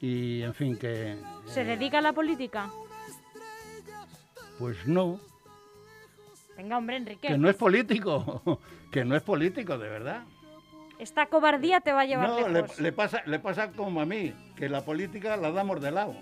y, 0.00 0.40
en 0.40 0.54
fin, 0.54 0.78
que... 0.78 1.18
¿Se 1.44 1.62
eh, 1.62 1.64
dedica 1.64 1.98
a 1.98 2.00
la 2.00 2.14
política? 2.14 2.70
Pues 4.58 4.86
no, 4.86 5.20
Venga, 6.60 6.76
hombre, 6.76 6.96
Enrique. 6.96 7.28
que 7.28 7.38
no 7.38 7.48
es 7.48 7.56
político, 7.56 8.60
que 8.92 9.02
no 9.02 9.16
es 9.16 9.22
político, 9.22 9.78
de 9.78 9.88
verdad. 9.88 10.24
Esta 10.98 11.24
cobardía 11.24 11.80
te 11.80 11.90
va 11.90 12.02
a 12.02 12.04
llevar 12.04 12.28
No, 12.28 12.48
le, 12.48 12.60
lejos. 12.60 12.78
le 12.78 12.92
pasa, 12.92 13.22
le 13.24 13.38
pasa 13.38 13.72
como 13.72 14.02
a 14.02 14.04
mí, 14.04 14.34
que 14.56 14.68
la 14.68 14.84
política 14.84 15.38
la 15.38 15.52
damos 15.52 15.80
de 15.80 15.90
lado, 15.90 16.14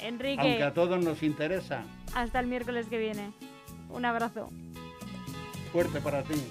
Enrique, 0.00 0.40
aunque 0.40 0.62
a 0.62 0.72
todos 0.72 1.04
nos 1.04 1.22
interesa. 1.22 1.82
hasta 2.14 2.40
el 2.40 2.46
miércoles 2.46 2.86
que 2.86 2.96
viene. 2.96 3.30
Un 3.90 4.06
abrazo. 4.06 4.48
Fuerte 5.70 6.00
para 6.00 6.22
ti, 6.22 6.42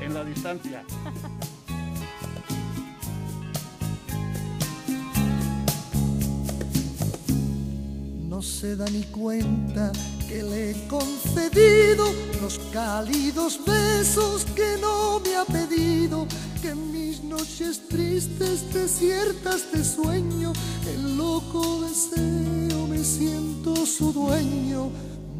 en 0.00 0.14
la 0.14 0.24
distancia. 0.24 0.82
No 8.28 8.42
se 8.42 8.76
da 8.76 8.86
ni 8.86 9.02
cuenta 9.04 9.92
que 10.34 10.42
le 10.42 10.70
he 10.72 10.88
concedido 10.88 12.12
los 12.42 12.58
cálidos 12.72 13.60
besos 13.64 14.44
que 14.56 14.76
no 14.80 15.20
me 15.20 15.36
ha 15.36 15.44
pedido, 15.44 16.26
que 16.60 16.74
mis 16.74 17.22
noches 17.22 17.86
tristes, 17.88 18.74
desiertas 18.74 19.70
de 19.70 19.84
sueño, 19.84 20.52
el 20.92 21.16
loco 21.16 21.82
deseo 21.82 22.88
me 22.88 23.04
siento 23.04 23.86
su 23.86 24.12
dueño. 24.12 24.90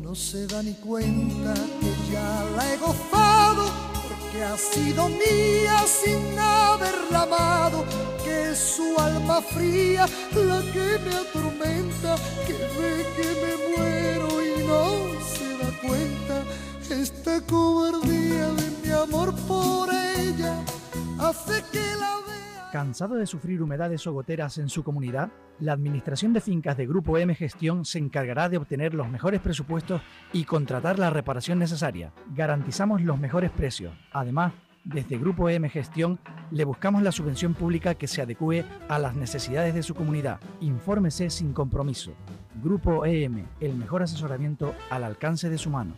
No 0.00 0.14
se 0.14 0.46
da 0.46 0.62
ni 0.62 0.74
cuenta 0.74 1.54
que 1.80 2.12
ya 2.12 2.44
la 2.56 2.72
he 2.72 2.76
gozado 2.76 3.64
porque 4.06 4.44
ha 4.44 4.56
sido 4.56 5.08
mía 5.08 5.76
sin 5.88 6.38
haberla 6.38 7.22
amado, 7.22 7.84
que 8.22 8.52
es 8.52 8.58
su 8.76 8.96
alma 8.96 9.42
fría 9.42 10.06
la 10.36 10.60
que 10.72 10.86
me 11.04 11.16
atormenta, 11.16 12.14
que 12.46 12.52
ve 12.52 13.06
que 13.16 13.28
me 13.42 13.63
Esta 17.00 17.40
cobardía 17.40 18.52
de 18.52 18.70
mi 18.82 18.90
amor 18.92 19.34
por 19.48 19.88
ella 19.92 20.64
hace 21.18 21.60
que 21.72 21.80
la 21.98 22.20
vea. 22.24 22.70
¿Cansado 22.70 23.16
de 23.16 23.26
sufrir 23.26 23.60
humedades 23.60 24.06
o 24.06 24.12
goteras 24.12 24.58
en 24.58 24.68
su 24.68 24.84
comunidad? 24.84 25.32
La 25.58 25.72
Administración 25.72 26.32
de 26.32 26.40
Fincas 26.40 26.76
de 26.76 26.86
Grupo 26.86 27.18
M 27.18 27.34
Gestión 27.34 27.84
se 27.84 27.98
encargará 27.98 28.48
de 28.48 28.58
obtener 28.58 28.94
los 28.94 29.08
mejores 29.08 29.40
presupuestos 29.40 30.02
y 30.32 30.44
contratar 30.44 31.00
la 31.00 31.10
reparación 31.10 31.58
necesaria. 31.58 32.12
Garantizamos 32.32 33.02
los 33.02 33.18
mejores 33.18 33.50
precios. 33.50 33.92
Además, 34.12 34.52
desde 34.84 35.18
Grupo 35.18 35.48
M 35.48 35.68
Gestión 35.68 36.20
le 36.52 36.64
buscamos 36.64 37.02
la 37.02 37.10
subvención 37.10 37.54
pública 37.54 37.96
que 37.96 38.06
se 38.06 38.22
adecue 38.22 38.64
a 38.88 39.00
las 39.00 39.16
necesidades 39.16 39.74
de 39.74 39.82
su 39.82 39.96
comunidad. 39.96 40.38
Infórmese 40.60 41.28
sin 41.30 41.52
compromiso. 41.54 42.12
Grupo 42.62 43.04
EM, 43.04 43.46
el 43.60 43.74
mejor 43.74 44.04
asesoramiento 44.04 44.74
al 44.90 45.02
alcance 45.02 45.50
de 45.50 45.58
su 45.58 45.70
mano. 45.70 45.94